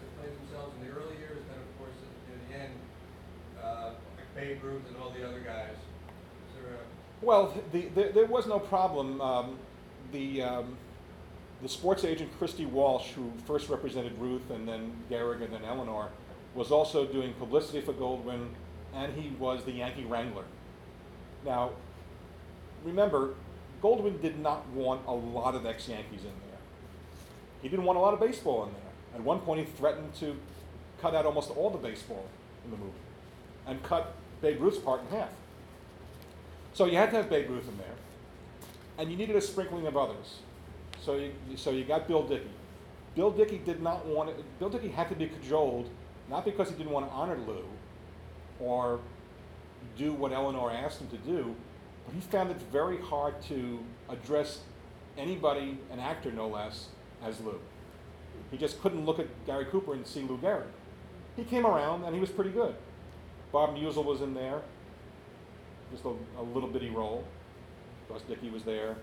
in 0.78 0.86
the 0.86 0.92
early 0.92 1.16
years, 1.18 1.38
then 1.48 1.58
of 1.58 1.78
course 1.78 1.96
at 2.02 2.48
the 2.48 2.58
end, 2.58 2.72
uh, 3.62 3.90
like 4.16 4.34
Babe 4.34 4.62
Ruth 4.62 4.82
and 4.88 4.96
all 4.96 5.10
the 5.10 5.26
other 5.26 5.40
guys? 5.40 5.72
Is 5.72 6.54
there 6.54 6.74
a, 6.74 7.24
Well, 7.24 7.54
the, 7.72 7.86
the, 7.94 8.10
there 8.14 8.26
was 8.26 8.46
no 8.46 8.58
problem. 8.58 9.20
Um, 9.20 9.58
the, 10.12 10.42
um, 10.42 10.76
the 11.62 11.68
sports 11.68 12.04
agent 12.04 12.30
Christy 12.38 12.66
Walsh, 12.66 13.10
who 13.12 13.32
first 13.46 13.68
represented 13.68 14.12
Ruth 14.18 14.50
and 14.50 14.68
then 14.68 14.92
Gehrig 15.10 15.42
and 15.42 15.52
then 15.52 15.64
Eleanor, 15.64 16.08
was 16.54 16.70
also 16.70 17.04
doing 17.04 17.34
publicity 17.34 17.80
for 17.80 17.92
Goldwyn, 17.92 18.48
and 18.94 19.12
he 19.14 19.30
was 19.38 19.64
the 19.64 19.72
Yankee 19.72 20.04
Wrangler. 20.04 20.44
Now, 21.44 21.70
remember, 22.84 23.34
Goldwyn 23.82 24.20
did 24.20 24.38
not 24.38 24.66
want 24.68 25.02
a 25.06 25.12
lot 25.12 25.54
of 25.54 25.66
ex-Yankees 25.66 26.20
in 26.20 26.24
there. 26.24 26.58
He 27.62 27.68
didn't 27.68 27.84
want 27.84 27.98
a 27.98 28.00
lot 28.00 28.14
of 28.14 28.20
baseball 28.20 28.64
in 28.64 28.72
there. 28.72 28.87
At 29.14 29.22
one 29.22 29.40
point, 29.40 29.60
he 29.60 29.66
threatened 29.66 30.14
to 30.16 30.36
cut 31.00 31.14
out 31.14 31.26
almost 31.26 31.50
all 31.50 31.70
the 31.70 31.78
baseball 31.78 32.26
in 32.64 32.70
the 32.70 32.76
movie, 32.76 32.92
and 33.66 33.82
cut 33.82 34.14
Babe 34.40 34.60
Ruth's 34.60 34.78
part 34.78 35.00
in 35.00 35.18
half. 35.18 35.30
So 36.74 36.86
you 36.86 36.96
had 36.96 37.10
to 37.10 37.16
have 37.16 37.30
Babe 37.30 37.48
Ruth 37.50 37.68
in 37.68 37.76
there, 37.78 37.94
and 38.98 39.10
you 39.10 39.16
needed 39.16 39.36
a 39.36 39.40
sprinkling 39.40 39.86
of 39.86 39.96
others. 39.96 40.38
So 41.00 41.16
you, 41.16 41.32
so 41.56 41.70
you 41.70 41.84
got 41.84 42.06
Bill 42.08 42.22
Dickey. 42.22 42.50
Bill 43.14 43.30
Dickey 43.30 43.58
did 43.58 43.82
not 43.82 44.06
want 44.06 44.30
it, 44.30 44.58
Bill 44.58 44.68
Dickey 44.68 44.88
had 44.88 45.08
to 45.08 45.14
be 45.14 45.26
cajoled, 45.26 45.88
not 46.28 46.44
because 46.44 46.68
he 46.68 46.76
didn't 46.76 46.92
want 46.92 47.06
to 47.08 47.12
honor 47.12 47.36
Lou 47.46 47.64
or 48.60 49.00
do 49.96 50.12
what 50.12 50.32
Eleanor 50.32 50.70
asked 50.70 51.00
him 51.00 51.08
to 51.08 51.16
do, 51.18 51.54
but 52.06 52.14
he 52.14 52.20
found 52.20 52.50
it 52.50 52.58
very 52.72 52.98
hard 52.98 53.40
to 53.42 53.80
address 54.08 54.60
anybody, 55.16 55.78
an 55.90 55.98
actor 55.98 56.30
no 56.30 56.48
less, 56.48 56.88
as 57.24 57.40
Lou. 57.40 57.58
He 58.50 58.56
just 58.56 58.80
couldn't 58.80 59.04
look 59.04 59.18
at 59.18 59.26
Gary 59.46 59.66
Cooper 59.66 59.94
and 59.94 60.06
see 60.06 60.22
Lou 60.22 60.38
Gehrig. 60.38 60.66
He 61.36 61.44
came 61.44 61.66
around 61.66 62.04
and 62.04 62.14
he 62.14 62.20
was 62.20 62.30
pretty 62.30 62.50
good. 62.50 62.74
Bob 63.52 63.74
Meusel 63.74 64.04
was 64.04 64.20
in 64.20 64.34
there, 64.34 64.60
just 65.90 66.04
a, 66.04 66.12
a 66.38 66.42
little 66.42 66.68
bitty 66.68 66.90
role. 66.90 67.24
Gus 68.08 68.22
Dickey 68.22 68.50
was 68.50 68.62
there. 68.62 68.96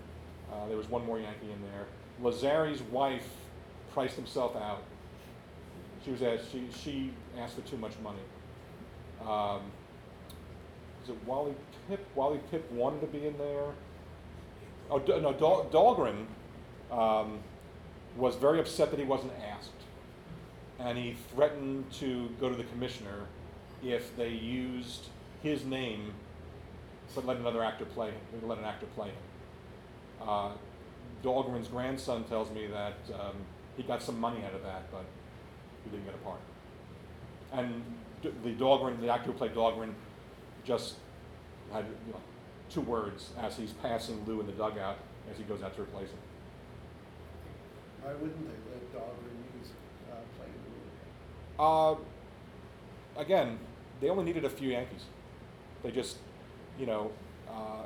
Uh, 0.52 0.66
there 0.68 0.76
was 0.76 0.88
one 0.88 1.04
more 1.04 1.18
Yankee 1.18 1.50
in 1.52 1.60
there. 1.62 1.86
Lazzeri's 2.22 2.82
wife 2.82 3.28
priced 3.92 4.16
himself 4.16 4.56
out. 4.56 4.82
She 6.04 6.10
was 6.12 6.22
asked, 6.22 6.52
she, 6.52 6.68
she 6.82 7.12
asked 7.36 7.54
for 7.56 7.62
too 7.62 7.76
much 7.76 7.92
money. 8.02 8.18
Um, 9.26 9.62
is 11.02 11.10
it 11.10 11.16
Wally 11.26 11.54
Pipp? 11.90 11.98
Wally 12.14 12.40
Pipp 12.52 12.68
wanted 12.70 13.00
to 13.00 13.06
be 13.06 13.26
in 13.26 13.36
there. 13.38 13.72
Oh, 14.90 14.98
no, 14.98 15.32
Dahl- 15.32 15.68
Dahlgren 15.72 16.26
um, 16.96 17.38
was 18.16 18.36
very 18.36 18.60
upset 18.60 18.90
that 18.90 18.98
he 18.98 19.04
wasn't 19.04 19.32
asked. 19.50 19.70
And 20.78 20.98
he 20.98 21.16
threatened 21.34 21.90
to 21.94 22.28
go 22.40 22.48
to 22.48 22.54
the 22.54 22.64
commissioner 22.64 23.26
if 23.82 24.16
they 24.16 24.30
used 24.30 25.06
his 25.42 25.64
name 25.64 26.12
to 27.14 27.20
let 27.20 27.36
another 27.38 27.62
actor 27.62 27.84
play, 27.84 28.12
to 28.40 28.46
let 28.46 28.58
an 28.58 28.64
actor 28.64 28.86
play 28.94 29.08
him. 29.08 30.28
Uh, 30.28 30.50
Dahlgren's 31.22 31.68
grandson 31.68 32.24
tells 32.24 32.50
me 32.50 32.66
that 32.66 32.96
um, 33.14 33.36
he 33.76 33.82
got 33.82 34.02
some 34.02 34.18
money 34.18 34.44
out 34.44 34.54
of 34.54 34.62
that, 34.62 34.90
but 34.90 35.04
he 35.84 35.90
didn't 35.90 36.04
get 36.04 36.14
a 36.14 36.18
part. 36.18 36.40
And 37.52 37.82
the 38.22 38.54
Dahlgren, 38.54 39.00
the 39.00 39.08
actor 39.08 39.30
who 39.30 39.32
played 39.32 39.54
Dahlgren, 39.54 39.92
just 40.64 40.94
had 41.72 41.84
you 42.06 42.12
know, 42.12 42.20
two 42.70 42.80
words 42.80 43.30
as 43.40 43.56
he's 43.56 43.72
passing 43.72 44.24
Lou 44.26 44.40
in 44.40 44.46
the 44.46 44.52
dugout 44.52 44.98
as 45.30 45.36
he 45.36 45.44
goes 45.44 45.62
out 45.62 45.74
to 45.76 45.82
replace 45.82 46.08
him. 46.08 46.18
Why 48.06 48.12
wouldn't 48.12 48.46
they 48.46 48.54
let 48.70 48.92
Dahlgren 48.94 49.58
use, 49.58 49.70
uh, 50.08 50.14
play 50.36 50.46
in 50.46 50.52
the 50.52 50.70
movie? 50.70 51.98
Uh, 53.18 53.20
again, 53.20 53.58
they 54.00 54.08
only 54.08 54.22
needed 54.22 54.44
a 54.44 54.48
few 54.48 54.70
Yankees. 54.70 55.06
They 55.82 55.90
just, 55.90 56.18
you 56.78 56.86
know, 56.86 57.10
uh, 57.50 57.82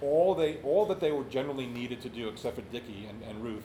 all 0.00 0.34
they 0.34 0.56
all 0.62 0.86
that 0.86 1.00
they 1.00 1.12
were 1.12 1.24
generally 1.24 1.66
needed 1.66 2.00
to 2.00 2.08
do, 2.08 2.28
except 2.28 2.56
for 2.56 2.62
Dickey 2.62 3.06
and, 3.10 3.22
and 3.28 3.44
Ruth, 3.44 3.64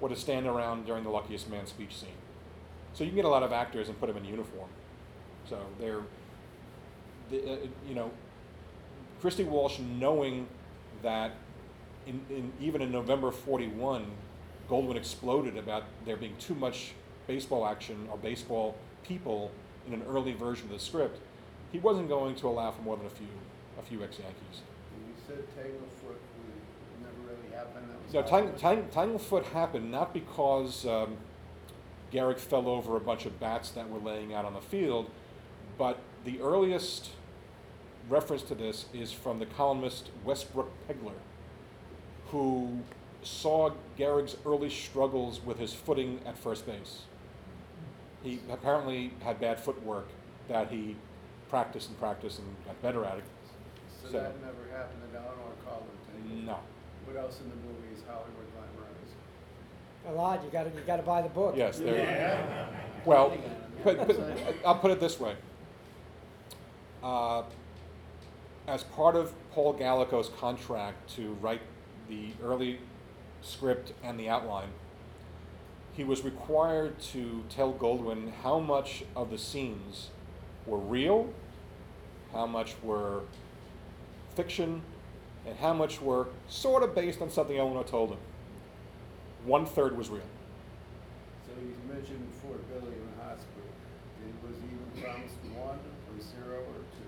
were 0.00 0.10
to 0.10 0.16
stand 0.16 0.46
around 0.46 0.84
during 0.84 1.02
the 1.02 1.10
luckiest 1.10 1.48
man 1.48 1.66
speech 1.66 1.96
scene. 1.96 2.20
So 2.92 3.02
you 3.02 3.08
can 3.08 3.16
get 3.16 3.24
a 3.24 3.30
lot 3.30 3.42
of 3.42 3.52
actors 3.52 3.88
and 3.88 3.98
put 3.98 4.08
them 4.08 4.18
in 4.18 4.24
uniform. 4.26 4.68
So 5.48 5.58
they're, 5.80 6.02
the, 7.30 7.52
uh, 7.52 7.56
you 7.88 7.94
know, 7.94 8.10
Christy 9.22 9.44
Walsh 9.44 9.78
knowing 9.78 10.46
that 11.02 11.32
in, 12.06 12.20
in 12.28 12.52
even 12.60 12.82
in 12.82 12.92
November 12.92 13.30
'41, 13.30 14.04
Goldwyn 14.68 14.96
exploded 14.96 15.56
about 15.56 15.84
there 16.04 16.16
being 16.16 16.36
too 16.38 16.54
much 16.54 16.92
baseball 17.26 17.66
action 17.66 18.08
or 18.10 18.18
baseball 18.18 18.76
people 19.04 19.50
in 19.86 19.94
an 19.94 20.02
early 20.08 20.32
version 20.32 20.66
of 20.66 20.72
the 20.72 20.78
script. 20.78 21.20
He 21.72 21.78
wasn't 21.78 22.08
going 22.08 22.34
to 22.36 22.48
allow 22.48 22.70
for 22.70 22.82
more 22.82 22.96
than 22.96 23.06
a 23.06 23.10
few 23.10 23.26
a 23.78 23.82
few 23.82 24.02
ex-Yankees. 24.02 24.62
And 24.94 25.06
you 25.06 25.14
said 25.26 25.44
Tanglefoot 25.54 26.16
never 27.02 27.28
really 27.28 27.54
happened, 27.54 27.86
that 27.90 28.02
was. 28.04 28.14
No, 28.14 28.22
Tang. 28.22 28.54
Tang, 28.56 28.88
Tanglefoot 28.88 29.44
happened 29.44 29.90
not 29.90 30.14
because 30.14 30.86
um, 30.86 31.16
Gehrig 32.12 32.38
fell 32.38 32.68
over 32.68 32.96
a 32.96 33.00
bunch 33.00 33.26
of 33.26 33.38
bats 33.38 33.70
that 33.70 33.90
were 33.90 33.98
laying 33.98 34.32
out 34.32 34.44
on 34.44 34.54
the 34.54 34.60
field, 34.60 35.10
but 35.76 35.98
the 36.24 36.40
earliest 36.40 37.10
reference 38.08 38.42
to 38.42 38.54
this 38.54 38.86
is 38.94 39.12
from 39.12 39.38
the 39.38 39.46
columnist 39.46 40.10
Westbrook 40.24 40.70
Pegler, 40.88 41.18
who 42.28 42.78
saw 43.26 43.70
Gehrig's 43.98 44.36
early 44.46 44.70
struggles 44.70 45.40
with 45.44 45.58
his 45.58 45.74
footing 45.74 46.20
at 46.24 46.38
first 46.38 46.64
base. 46.64 47.02
He 48.22 48.38
apparently 48.50 49.12
had 49.20 49.40
bad 49.40 49.58
footwork 49.58 50.06
that 50.48 50.70
he 50.70 50.96
practiced 51.50 51.88
and 51.88 51.98
practiced 51.98 52.38
and 52.38 52.48
got 52.64 52.80
better 52.82 53.04
at 53.04 53.18
it. 53.18 53.24
So 54.02 54.08
so- 54.10 54.20
that 54.20 54.40
never 54.40 54.70
happened 54.76 55.00
to 55.12 55.18
Eleanor 55.18 55.54
Colvin? 55.66 56.46
No. 56.46 56.58
What 57.04 57.16
else 57.16 57.40
in 57.40 57.50
the 57.50 57.56
movie 57.56 57.94
is 57.94 58.02
Hollywood 58.06 58.46
glamorized? 58.56 60.12
A 60.12 60.16
lot, 60.16 60.42
you 60.44 60.50
gotta, 60.50 60.70
you 60.70 60.80
gotta 60.86 61.02
buy 61.02 61.22
the 61.22 61.28
book. 61.28 61.54
Yes, 61.56 61.78
there. 61.78 62.68
Well, 63.04 63.36
but, 63.84 64.06
but 64.06 64.18
I'll 64.64 64.78
put 64.78 64.90
it 64.90 65.00
this 65.00 65.18
way. 65.18 65.34
Uh, 67.02 67.42
as 68.66 68.82
part 68.84 69.14
of 69.14 69.32
Paul 69.52 69.72
Gallico's 69.72 70.28
contract 70.40 71.14
to 71.16 71.32
write 71.40 71.60
the 72.08 72.30
early 72.42 72.78
script 73.46 73.92
and 74.02 74.18
the 74.18 74.28
outline, 74.28 74.68
he 75.92 76.04
was 76.04 76.22
required 76.22 76.98
to 77.00 77.44
tell 77.48 77.72
Goldwyn 77.72 78.32
how 78.42 78.58
much 78.58 79.04
of 79.14 79.30
the 79.30 79.38
scenes 79.38 80.10
were 80.66 80.78
real, 80.78 81.32
how 82.32 82.46
much 82.46 82.74
were 82.82 83.22
fiction, 84.34 84.82
and 85.46 85.56
how 85.58 85.72
much 85.72 86.02
were 86.02 86.26
sort 86.48 86.82
of 86.82 86.94
based 86.94 87.22
on 87.22 87.30
something 87.30 87.56
Eleanor 87.56 87.84
told 87.84 88.10
him. 88.10 88.18
One 89.44 89.64
third 89.64 89.96
was 89.96 90.10
real. 90.10 90.22
So 91.46 91.52
you 91.62 91.74
mentioned 91.88 92.28
Fort 92.42 92.60
Billy 92.68 92.92
in 92.92 93.06
the 93.16 93.24
hospital. 93.24 93.62
Did, 94.20 94.48
was 94.48 94.56
he 94.60 94.74
even 94.74 95.02
promised 95.02 95.36
one, 95.54 95.78
or 95.78 96.20
zero, 96.20 96.58
or 96.58 96.82
two? 96.98 97.06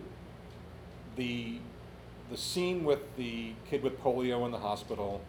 the 1.18 1.59
the 2.31 2.37
scene 2.37 2.85
with 2.85 3.16
the 3.16 3.53
kid 3.68 3.83
with 3.83 4.01
polio 4.03 4.44
in 4.46 4.53
the 4.53 4.59
hospital, 4.59 5.20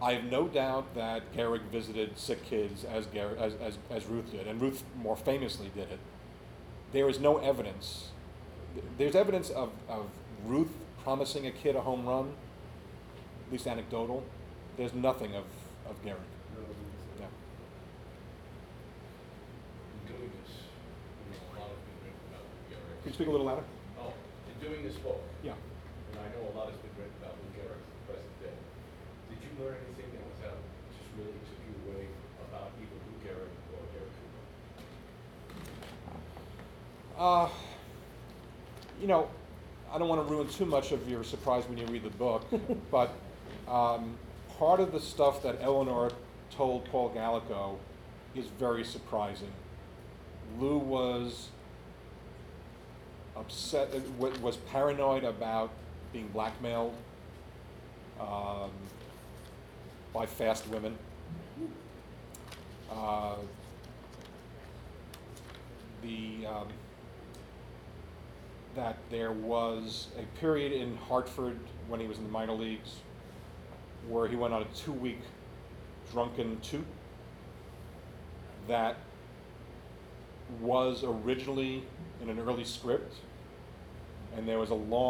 I 0.00 0.12
have 0.12 0.24
no 0.24 0.46
doubt 0.46 0.94
that 0.94 1.32
Gehrig 1.34 1.62
visited 1.72 2.18
sick 2.18 2.44
kids 2.44 2.84
as, 2.84 3.06
Gar- 3.06 3.36
as, 3.38 3.54
as, 3.54 3.78
as 3.90 4.04
Ruth 4.06 4.30
did, 4.30 4.46
and 4.46 4.60
Ruth 4.60 4.82
more 4.96 5.16
famously 5.16 5.70
did 5.74 5.90
it. 5.90 5.98
There 6.92 7.08
is 7.08 7.18
no 7.18 7.38
evidence. 7.38 8.08
There's 8.98 9.14
evidence 9.16 9.48
of, 9.50 9.70
of 9.88 10.06
Ruth 10.44 10.70
promising 11.02 11.46
a 11.46 11.50
kid 11.50 11.76
a 11.76 11.80
home 11.80 12.04
run, 12.04 12.32
at 13.46 13.52
least 13.52 13.66
anecdotal. 13.66 14.22
There's 14.76 14.92
nothing 14.92 15.34
of, 15.34 15.44
of 15.88 15.96
Gehrig. 16.04 16.20
No, 16.52 16.60
he 16.60 17.22
No. 17.22 17.26
said- 17.26 17.28
in 19.96 20.12
doing 20.12 20.30
this, 20.44 20.52
you 21.24 21.32
know, 21.32 21.56
a 21.56 21.60
lot 21.60 21.70
has 21.72 21.80
been 21.88 21.98
written 22.04 22.20
about 22.28 22.44
Lou 22.44 22.68
Gehrig. 22.68 22.96
Could 23.02 23.10
you 23.10 23.14
speak 23.16 23.28
a 23.28 23.30
little 23.30 23.46
louder? 23.46 23.64
Oh, 23.98 24.12
in 24.52 24.56
doing 24.60 24.84
this 24.84 24.96
book, 25.00 25.22
Yeah. 25.42 25.52
and 26.12 26.20
I 26.20 26.28
know 26.36 26.52
a 26.52 26.54
lot 26.56 26.68
has 26.68 26.76
been 26.84 26.92
written 27.00 27.16
about 27.24 27.32
Lou 27.40 27.48
Gehrig 27.56 27.80
to 27.80 27.88
the 27.96 28.04
present 28.12 28.34
day. 28.44 28.56
Did 29.32 29.38
you 29.58 29.64
learn 29.64 29.76
anything 29.86 30.10
that 30.12 30.24
was 30.26 30.52
out, 30.52 30.58
just 30.90 31.08
really 31.16 31.32
took 31.32 31.60
you 31.66 31.74
away 31.92 32.06
about 32.48 32.70
either 32.80 32.98
Lou 33.06 33.16
Gehrig 33.24 33.52
or 33.72 33.82
Cooper? 37.16 37.22
Uh, 37.22 37.48
you 39.00 39.06
know, 39.06 39.28
I 39.92 39.98
don't 39.98 40.08
want 40.08 40.26
to 40.26 40.32
ruin 40.32 40.48
too 40.48 40.66
much 40.66 40.92
of 40.92 41.08
your 41.08 41.24
surprise 41.24 41.64
when 41.68 41.78
you 41.78 41.86
read 41.86 42.02
the 42.02 42.10
book, 42.10 42.44
but 42.90 43.12
um, 43.68 44.16
part 44.58 44.80
of 44.80 44.92
the 44.92 45.00
stuff 45.00 45.42
that 45.42 45.58
Eleanor 45.60 46.10
told 46.50 46.84
Paul 46.86 47.10
Gallico 47.10 47.76
is 48.34 48.46
very 48.58 48.84
surprising. 48.84 49.52
Lou 50.58 50.78
was 50.78 51.48
upset, 53.36 53.88
was 54.18 54.56
paranoid 54.56 55.24
about 55.24 55.70
being 56.12 56.28
blackmailed 56.28 56.94
um, 58.20 58.70
by 60.12 60.26
fast 60.26 60.68
women. 60.68 60.96
Uh, 62.90 63.34
the 66.02 66.46
um, 66.46 66.68
that 68.74 68.98
there 69.10 69.32
was 69.32 70.08
a 70.18 70.38
period 70.38 70.72
in 70.72 70.96
Hartford 70.96 71.58
when 71.88 71.98
he 71.98 72.06
was 72.06 72.18
in 72.18 72.24
the 72.24 72.30
minor 72.30 72.52
leagues 72.52 72.96
where 74.08 74.28
he 74.28 74.36
went 74.36 74.54
on 74.54 74.62
a 74.62 74.66
two-week 74.76 75.18
drunken 76.12 76.60
toot 76.60 76.84
that 78.68 78.96
was 80.60 81.02
originally 81.04 81.82
in 82.22 82.28
an 82.28 82.38
early 82.38 82.64
script, 82.64 83.14
and 84.36 84.46
there 84.46 84.58
was 84.58 84.70
a 84.70 84.74
long 84.74 84.96